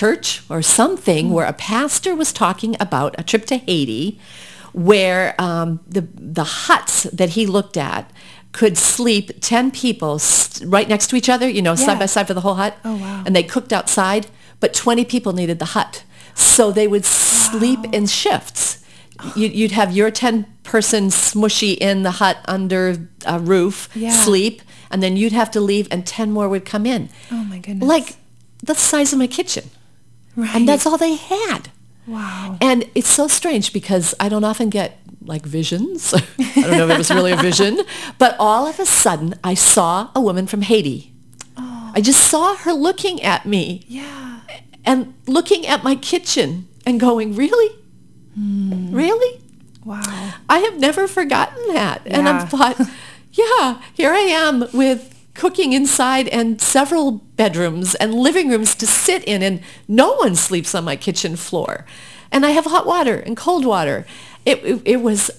church 0.00 0.42
or 0.50 0.60
something 0.62 1.30
where 1.30 1.46
a 1.46 1.52
pastor 1.52 2.14
was 2.14 2.30
talking 2.32 2.76
about 2.86 3.14
a 3.18 3.22
trip 3.30 3.44
to 3.46 3.56
Haiti 3.56 4.18
where 4.72 5.34
um, 5.40 5.80
the, 5.88 6.02
the 6.14 6.44
huts 6.44 7.04
that 7.04 7.30
he 7.30 7.46
looked 7.46 7.76
at 7.78 8.10
could 8.52 8.76
sleep 8.76 9.30
10 9.40 9.70
people 9.70 10.18
st- 10.18 10.70
right 10.70 10.88
next 10.88 11.06
to 11.08 11.16
each 11.16 11.28
other, 11.28 11.48
you 11.48 11.62
know, 11.62 11.72
Yeah. 11.72 11.86
side 11.86 11.98
by 11.98 12.06
side 12.06 12.26
for 12.26 12.34
the 12.34 12.42
whole 12.42 12.54
hut. 12.56 12.76
Oh, 12.84 12.96
wow. 12.96 13.22
And 13.24 13.34
they 13.34 13.42
cooked 13.42 13.72
outside, 13.72 14.26
but 14.60 14.74
20 14.74 15.04
people 15.04 15.32
needed 15.32 15.58
the 15.58 15.72
hut. 15.76 16.04
So 16.34 16.70
they 16.70 16.86
would 16.86 17.04
sleep 17.06 17.80
in 17.92 18.06
shifts. 18.06 18.84
You- 19.34 19.48
You'd 19.48 19.72
have 19.72 19.92
your 19.96 20.10
10 20.10 20.44
person 20.62 21.08
smushy 21.08 21.76
in 21.78 22.02
the 22.02 22.12
hut 22.12 22.36
under 22.46 23.08
a 23.24 23.38
roof, 23.38 23.88
Yeah. 23.94 24.10
sleep, 24.12 24.60
and 24.90 25.02
then 25.02 25.16
you'd 25.16 25.32
have 25.32 25.50
to 25.52 25.60
leave 25.60 25.88
and 25.90 26.04
10 26.06 26.32
more 26.32 26.48
would 26.50 26.64
come 26.66 26.84
in. 26.86 27.08
Oh 27.32 27.44
my 27.44 27.58
goodness. 27.58 27.88
Like 27.88 28.16
the 28.62 28.74
size 28.74 29.12
of 29.14 29.18
my 29.18 29.26
kitchen. 29.26 29.70
Right. 30.36 30.54
And 30.54 30.68
that's 30.68 30.86
all 30.86 30.96
they 30.98 31.14
had. 31.16 31.70
wow. 32.06 32.56
And 32.60 32.88
it's 32.94 33.10
so 33.10 33.26
strange 33.28 33.72
because 33.72 34.14
I 34.20 34.28
don't 34.28 34.44
often 34.44 34.70
get 34.70 34.98
like 35.22 35.44
visions. 35.44 36.14
I 36.38 36.60
don't 36.62 36.78
know 36.78 36.84
if 36.86 36.90
it 36.94 36.98
was 36.98 37.10
really 37.10 37.32
a 37.32 37.36
vision, 37.36 37.80
but 38.18 38.36
all 38.38 38.66
of 38.66 38.78
a 38.78 38.86
sudden 38.86 39.34
I 39.42 39.54
saw 39.54 40.10
a 40.14 40.20
woman 40.20 40.46
from 40.46 40.62
Haiti. 40.62 41.12
Oh. 41.56 41.92
I 41.94 42.00
just 42.00 42.30
saw 42.30 42.54
her 42.56 42.72
looking 42.72 43.20
at 43.22 43.44
me 43.46 43.84
Yeah. 43.88 44.40
and 44.84 45.14
looking 45.26 45.66
at 45.66 45.82
my 45.82 45.96
kitchen 45.96 46.68
and 46.86 47.00
going, 47.00 47.34
really? 47.34 47.74
Hmm. 48.34 48.94
Really? 48.94 49.40
Wow. 49.84 50.34
I 50.48 50.58
have 50.58 50.78
never 50.78 51.08
forgotten 51.08 51.74
that. 51.74 52.02
And 52.06 52.26
Yeah. 52.26 52.42
I 52.42 52.44
thought, 52.46 52.80
yeah, 53.32 53.80
here 53.94 54.12
I 54.12 54.18
am 54.18 54.66
with 54.72 55.12
cooking 55.36 55.72
inside 55.72 56.28
and 56.28 56.60
several 56.60 57.12
bedrooms 57.12 57.94
and 57.96 58.14
living 58.14 58.50
rooms 58.50 58.74
to 58.76 58.86
sit 58.86 59.22
in 59.24 59.42
and 59.42 59.60
no 59.86 60.14
one 60.14 60.34
sleeps 60.34 60.74
on 60.74 60.84
my 60.84 60.96
kitchen 60.96 61.36
floor. 61.36 61.84
And 62.32 62.44
I 62.44 62.50
have 62.50 62.64
hot 62.64 62.86
water 62.86 63.16
and 63.16 63.36
cold 63.36 63.64
water. 63.64 64.06
It, 64.44 64.64
it, 64.64 64.82
it 64.84 64.96
was 65.02 65.30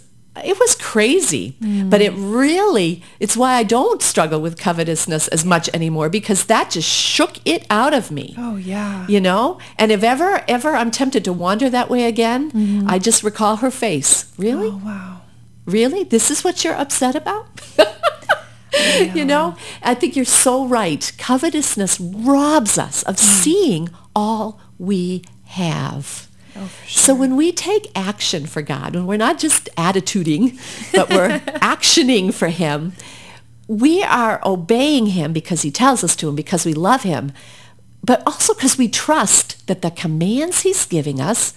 it 0.44 0.60
was 0.60 0.76
crazy, 0.76 1.58
mm. 1.62 1.90
but 1.90 2.02
it 2.02 2.14
really, 2.16 3.02
it's 3.20 3.36
why 3.36 3.54
I 3.54 3.64
don't 3.64 4.02
struggle 4.02 4.40
with 4.40 4.60
covetousness 4.60 5.28
as 5.30 5.44
much 5.46 5.70
anymore 5.74 6.10
because 6.10 6.46
that 6.46 6.70
just 6.70 6.88
shook 6.88 7.38
it 7.46 7.66
out 7.70 7.94
of 7.94 8.12
me. 8.12 8.36
Oh 8.38 8.56
yeah. 8.56 9.08
you 9.08 9.20
know? 9.20 9.60
And 9.78 9.92
if 9.92 10.04
ever 10.04 10.44
ever 10.48 10.76
i'm 10.76 10.92
tempted 10.92 11.24
to 11.26 11.34
wander 11.34 11.70
that 11.70 11.90
way 11.90 12.06
again 12.06 12.52
mm-hmm. 12.52 12.88
i 12.90 13.00
just 13.00 13.24
recall 13.24 13.58
her 13.58 13.72
face. 13.72 14.32
Really? 14.38 14.68
Oh 14.68 14.82
wow. 14.84 15.22
really? 15.66 16.04
This 16.04 16.30
is 16.30 16.44
what 16.44 16.64
you're 16.64 16.76
upset 16.76 17.16
about 17.16 17.48
you 19.16 19.26
know? 19.26 19.56
I 19.82 19.96
think 19.96 20.16
you're 20.16 20.26
so 20.26 20.66
right. 20.66 21.12
Covetousness 21.18 22.00
robs 22.00 22.78
us 22.78 23.04
of 23.04 23.16
mm. 23.16 23.20
seeing 23.20 23.90
all 24.16 24.60
we 24.78 25.24
have. 25.46 26.28
Oh, 26.56 26.66
for 26.66 26.90
so 26.90 27.16
when 27.16 27.36
we 27.36 27.52
take 27.52 27.92
action 27.96 28.46
for 28.46 28.62
God, 28.62 28.96
when 28.96 29.06
we're 29.06 29.18
not 29.18 29.38
just 29.38 29.70
attituding, 29.78 30.58
but 30.94 31.10
we're 31.10 31.40
actioning 31.62 32.34
for 32.34 32.48
him, 32.48 32.94
we 33.68 34.02
are 34.04 34.42
obeying 34.46 35.08
him 35.08 35.34
because 35.34 35.62
he 35.62 35.72
tells 35.72 36.04
us 36.04 36.16
to 36.16 36.28
and 36.28 36.38
because 36.38 36.66
we 36.66 36.74
love 36.74 37.04
him, 37.04 37.32
but 38.04 38.24
also 38.26 38.54
because 38.54 38.78
we 38.78 38.88
trust 38.88 39.68
that 39.68 39.82
the 39.82 39.92
commands 39.92 40.62
he's 40.62 40.86
giving 40.86 41.20
us 41.20 41.54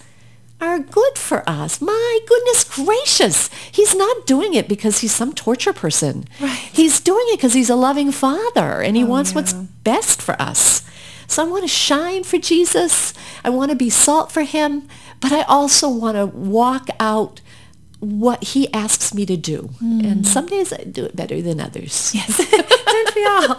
are 0.61 0.79
good 0.79 1.17
for 1.17 1.47
us. 1.49 1.81
My 1.81 2.19
goodness 2.27 2.63
gracious. 2.63 3.49
He's 3.71 3.95
not 3.95 4.25
doing 4.25 4.53
it 4.53 4.67
because 4.67 4.99
he's 4.99 5.13
some 5.13 5.33
torture 5.33 5.73
person. 5.73 6.27
Right. 6.39 6.55
He's 6.55 6.99
doing 6.99 7.25
it 7.29 7.37
because 7.37 7.53
he's 7.53 7.69
a 7.69 7.75
loving 7.75 8.11
father 8.11 8.81
and 8.81 8.95
he 8.95 9.03
oh, 9.03 9.07
wants 9.07 9.33
what's 9.33 9.53
best 9.53 10.21
for 10.21 10.39
us. 10.39 10.83
So 11.27 11.43
I 11.43 11.49
want 11.49 11.63
to 11.63 11.67
shine 11.67 12.23
for 12.23 12.37
Jesus. 12.37 13.13
I 13.43 13.49
want 13.49 13.71
to 13.71 13.75
be 13.75 13.89
salt 13.89 14.31
for 14.31 14.43
him, 14.43 14.87
but 15.19 15.31
I 15.31 15.41
also 15.43 15.89
want 15.89 16.17
to 16.17 16.25
walk 16.25 16.89
out 16.99 17.41
what 18.01 18.43
he 18.43 18.71
asks 18.73 19.13
me 19.13 19.25
to 19.25 19.37
do. 19.37 19.69
And 19.79 20.17
hmm. 20.17 20.23
some 20.23 20.47
days 20.47 20.73
I 20.73 20.83
do 20.83 21.05
it 21.05 21.15
better 21.15 21.41
than 21.41 21.61
others. 21.61 22.11
Yes. 22.13 22.37
Don't 22.91 23.15
we 23.15 23.25
all? 23.25 23.55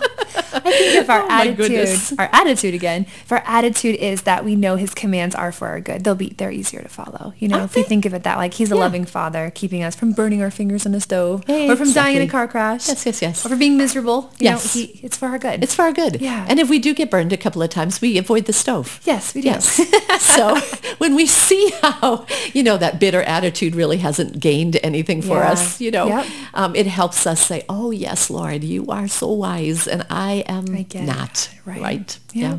I 0.55 0.61
think 0.61 0.95
if 0.97 1.09
our 1.11 1.23
Oh, 1.23 1.29
attitude, 1.31 1.57
goodness. 1.57 2.13
our 2.19 2.29
attitude 2.33 2.75
again, 2.75 3.07
if 3.25 3.33
our 3.33 3.43
attitude 3.47 3.97
is 3.97 4.23
that 4.23 4.45
we 4.45 4.55
know 4.57 4.77
his 4.77 4.93
commands 4.95 5.35
are 5.35 5.53
for 5.53 5.69
our 5.69 5.81
good, 5.81 6.05
they'll 6.05 6.15
be 6.15 6.31
they're 6.31 6.51
easier 6.51 6.83
to 6.83 6.89
follow. 6.89 7.33
You 7.39 7.49
know, 7.49 7.61
Aren't 7.61 7.71
if 7.71 7.77
we 7.77 7.83
think 7.85 8.05
of 8.05 8.13
it 8.15 8.25
that 8.25 8.37
like 8.37 8.55
he's 8.55 8.71
a 8.71 8.75
Yeah. 8.75 8.81
loving 8.81 9.05
father, 9.07 9.51
keeping 9.55 9.83
us 9.83 9.95
from 9.95 10.13
burning 10.13 10.43
our 10.43 10.51
fingers 10.51 10.85
on 10.85 10.93
the 10.93 11.01
stove, 11.01 11.49
or 11.49 11.77
from 11.77 11.93
dying 11.93 12.17
in 12.17 12.23
a 12.23 12.29
car 12.29 12.47
crash, 12.49 12.89
Yes, 12.89 13.07
yes, 13.07 13.23
yes. 13.23 13.47
or 13.47 13.51
for 13.51 13.57
being 13.57 13.77
miserable. 13.79 14.31
You 14.39 14.51
Yes. 14.51 14.75
know, 14.75 14.81
he, 14.83 15.01
it's 15.03 15.17
for 15.17 15.29
our 15.29 15.39
good. 15.39 15.63
It's 15.63 15.75
for 15.75 15.83
our 15.83 15.93
good. 15.93 16.21
Yeah. 16.21 16.45
And 16.49 16.59
if 16.59 16.69
we 16.69 16.79
do 16.79 16.93
get 16.95 17.11
burned 17.11 17.33
a 17.33 17.37
couple 17.39 17.63
of 17.63 17.71
times, 17.71 18.01
we 18.01 18.19
avoid 18.19 18.45
the 18.47 18.53
stove. 18.53 19.01
yes, 19.05 19.35
we 19.35 19.41
do. 19.41 19.49
Yes. 19.49 19.81
so 20.21 20.57
when 20.99 21.15
we 21.15 21.27
see 21.27 21.73
how, 21.81 22.27
you 22.53 22.63
know, 22.63 22.77
that 22.77 22.99
bitter 23.01 23.23
attitude 23.23 23.75
really 23.75 23.99
hasn't 23.99 24.32
gained 24.39 24.79
anything 24.83 25.23
for 25.23 25.39
Yeah. 25.39 25.53
us, 25.53 25.81
you 25.81 25.91
know, 25.91 26.07
Yep. 26.09 26.27
um, 26.55 26.77
it 26.77 26.87
helps 26.87 27.27
us 27.27 27.45
say, 27.47 27.65
oh, 27.69 27.91
yes, 27.91 28.31
Lord, 28.31 28.65
you 28.65 28.87
are 28.89 29.09
so 29.09 29.29
wise 29.33 29.87
and 29.87 30.05
I 30.11 30.45
am 30.49 30.75
I 30.75 30.87
it. 30.91 30.95
not. 31.03 31.49
Right. 31.65 32.19
Yeah. 32.33 32.43
Yeah. 32.43 32.59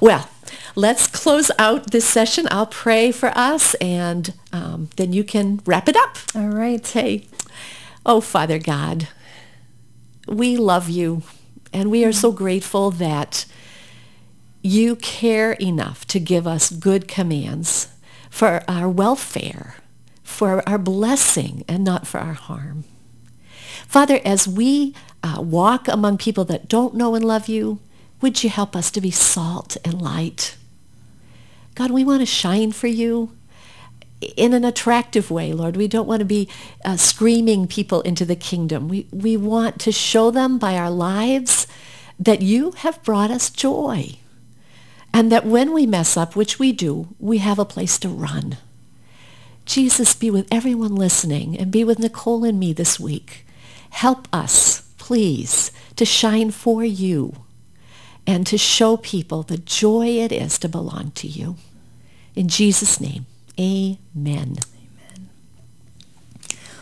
Well, 0.00 0.28
let's 0.74 1.06
close 1.06 1.50
out 1.58 1.90
this 1.90 2.04
session. 2.08 2.46
I'll 2.50 2.66
pray 2.66 3.10
for 3.12 3.32
us 3.36 3.74
and 3.80 4.32
um, 4.52 4.88
then 4.96 5.12
you 5.12 5.24
can 5.24 5.60
wrap 5.66 5.88
it 5.88 5.96
up. 5.96 6.16
All 6.34 6.48
right. 6.48 6.80
Okay. 6.80 7.26
Oh, 8.06 8.20
Father 8.20 8.58
God, 8.58 9.08
we 10.26 10.56
love 10.56 10.88
you 10.88 11.22
and 11.72 11.90
we 11.90 12.04
are 12.04 12.12
so 12.12 12.32
grateful 12.32 12.90
that 12.92 13.44
you 14.62 14.96
care 14.96 15.52
enough 15.52 16.06
to 16.06 16.18
give 16.20 16.46
us 16.46 16.70
good 16.70 17.06
commands 17.08 17.88
for 18.30 18.62
our 18.68 18.88
welfare, 18.88 19.76
for 20.28 20.62
our 20.68 20.78
blessing 20.78 21.64
and 21.66 21.82
not 21.82 22.06
for 22.06 22.18
our 22.20 22.34
harm. 22.34 22.84
Father, 23.88 24.20
as 24.26 24.46
we 24.46 24.94
uh, 25.22 25.40
walk 25.40 25.88
among 25.88 26.18
people 26.18 26.44
that 26.44 26.68
don't 26.68 26.94
know 26.94 27.14
and 27.14 27.24
love 27.24 27.48
you, 27.48 27.80
would 28.20 28.44
you 28.44 28.50
help 28.50 28.76
us 28.76 28.90
to 28.90 29.00
be 29.00 29.10
salt 29.10 29.78
and 29.84 30.00
light? 30.00 30.56
God, 31.74 31.90
we 31.90 32.04
want 32.04 32.20
to 32.20 32.26
shine 32.26 32.72
for 32.72 32.86
you 32.88 33.32
in 34.36 34.52
an 34.52 34.64
attractive 34.64 35.30
way, 35.30 35.52
Lord. 35.52 35.76
We 35.76 35.88
don't 35.88 36.06
want 36.06 36.20
to 36.20 36.26
be 36.26 36.48
uh, 36.84 36.98
screaming 36.98 37.66
people 37.66 38.02
into 38.02 38.26
the 38.26 38.36
kingdom. 38.36 38.86
We, 38.88 39.06
we 39.10 39.36
want 39.36 39.80
to 39.80 39.92
show 39.92 40.30
them 40.30 40.58
by 40.58 40.76
our 40.76 40.90
lives 40.90 41.66
that 42.18 42.42
you 42.42 42.72
have 42.72 43.02
brought 43.02 43.30
us 43.30 43.48
joy. 43.48 44.16
And 45.12 45.32
that 45.32 45.46
when 45.46 45.72
we 45.72 45.86
mess 45.86 46.18
up, 46.18 46.36
which 46.36 46.58
we 46.58 46.70
do, 46.70 47.08
we 47.18 47.38
have 47.38 47.58
a 47.58 47.64
place 47.64 47.98
to 48.00 48.10
run. 48.10 48.58
Jesus, 49.68 50.14
be 50.14 50.30
with 50.30 50.48
everyone 50.50 50.94
listening 50.94 51.56
and 51.58 51.70
be 51.70 51.84
with 51.84 51.98
Nicole 51.98 52.42
and 52.42 52.58
me 52.58 52.72
this 52.72 52.98
week. 52.98 53.46
Help 53.90 54.26
us, 54.32 54.80
please, 54.96 55.70
to 55.96 56.06
shine 56.06 56.50
for 56.50 56.82
you 56.82 57.44
and 58.26 58.46
to 58.46 58.56
show 58.56 58.96
people 58.96 59.42
the 59.42 59.58
joy 59.58 60.06
it 60.06 60.32
is 60.32 60.58
to 60.60 60.70
belong 60.70 61.10
to 61.16 61.26
you. 61.26 61.56
In 62.34 62.48
Jesus' 62.48 62.98
name, 62.98 63.26
amen. 63.60 64.56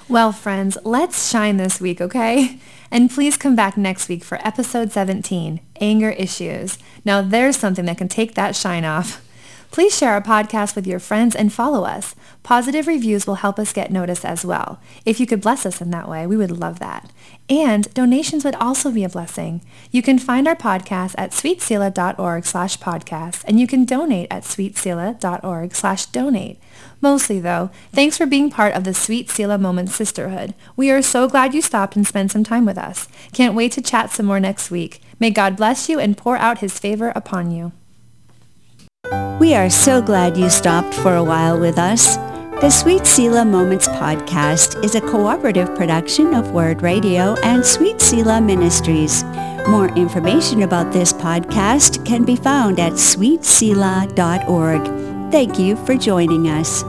Well, 0.09 0.31
friends, 0.31 0.79
let's 0.85 1.29
shine 1.29 1.57
this 1.57 1.81
week, 1.81 2.01
okay? 2.01 2.61
And 2.93 3.11
please 3.11 3.37
come 3.37 3.57
back 3.57 3.77
next 3.77 4.09
week 4.09 4.23
for 4.23 4.39
episode 4.47 4.93
17, 4.93 5.59
Anger 5.81 6.11
Issues. 6.11 6.79
Now 7.05 7.21
there's 7.21 7.57
something 7.57 7.87
that 7.87 7.99
can 7.99 8.07
take 8.07 8.37
that 8.37 8.55
shine 8.55 8.85
off. 8.85 9.26
Please 9.71 9.97
share 9.97 10.13
our 10.13 10.23
podcast 10.23 10.75
with 10.75 10.87
your 10.87 10.99
friends 10.99 11.35
and 11.37 11.53
follow 11.53 11.85
us. 11.85 12.15
Positive 12.43 12.87
reviews 12.87 13.27
will 13.27 13.37
help 13.37 13.59
us 13.59 13.73
get 13.73 13.91
noticed 13.91 14.25
as 14.25 14.45
well. 14.45 14.81
If 15.05 15.21
you 15.21 15.27
could 15.27 15.41
bless 15.41 15.67
us 15.67 15.81
in 15.81 15.91
that 15.91 16.09
way, 16.09 16.27
we 16.27 16.37
would 16.37 16.51
love 16.51 16.79
that. 16.79 17.11
And 17.51 17.93
donations 17.93 18.45
would 18.45 18.55
also 18.55 18.91
be 18.91 19.05
a 19.05 19.09
blessing. 19.09 19.61
You 19.91 20.03
can 20.03 20.19
find 20.19 20.49
our 20.49 20.57
podcast 20.57 21.15
at 21.19 21.33
sweetselah.org 21.33 22.45
slash 22.45 22.79
podcast, 22.79 23.45
and 23.47 23.61
you 23.61 23.67
can 23.67 23.85
donate 23.85 24.29
at 24.31 24.45
sweetselah.org 24.45 25.75
slash 25.75 26.07
donate. 26.07 26.59
Mostly 27.01 27.41
though, 27.41 27.71
thanks 27.93 28.17
for 28.17 28.27
being 28.27 28.51
part 28.51 28.75
of 28.75 28.85
the 28.85 28.95
Sweet 28.95 29.29
Selah 29.29 29.59
Moments 29.59 29.95
Sisterhood. 29.95 30.55
We 30.77 30.91
are 30.91 31.03
so 31.03 31.29
glad 31.29 31.55
you 31.55 31.63
stopped 31.63 31.97
and 31.97 32.07
spent 32.07 32.31
some 32.31 32.45
time 32.45 32.65
with 32.65 32.79
us. 32.79 33.09
Can't 33.33 33.55
wait 33.55 33.73
to 33.73 33.83
chat 33.83 34.11
some 34.11 34.27
more 34.27 34.41
next 34.41 34.71
week. 34.71 35.03
May 35.21 35.31
God 35.31 35.57
bless 35.57 35.89
you 35.89 35.99
and 35.99 36.17
pour 36.17 36.37
out 36.37 36.59
his 36.59 36.79
favor 36.79 37.13
upon 37.15 37.51
you. 37.51 37.73
We 39.39 39.55
are 39.55 39.71
so 39.71 40.03
glad 40.03 40.37
you 40.37 40.51
stopped 40.51 40.95
for 40.95 41.15
a 41.15 41.25
while 41.25 41.59
with 41.59 41.79
us. 41.79 42.17
The 42.61 42.71
Sweet 42.71 43.07
Selah 43.07 43.45
Moments 43.45 43.89
podcast 43.89 44.83
is 44.83 44.95
a 44.95 45.01
cooperative 45.01 45.75
production 45.77 46.33
of 46.33 46.53
Word 46.53 46.81
Radio 46.81 47.35
and 47.43 47.65
Sweet 47.65 48.01
Selah 48.01 48.41
Ministries. 48.41 49.25
More 49.69 49.89
information 49.95 50.63
about 50.63 50.93
this 50.93 51.13
podcast 51.13 52.07
can 52.07 52.25
be 52.25 52.37
found 52.37 52.81
at 52.81 52.93
sweetselah.org. 52.93 55.31
Thank 55.31 55.59
you 55.59 55.77
for 55.85 55.97
joining 55.97 56.49
us. 56.49 56.83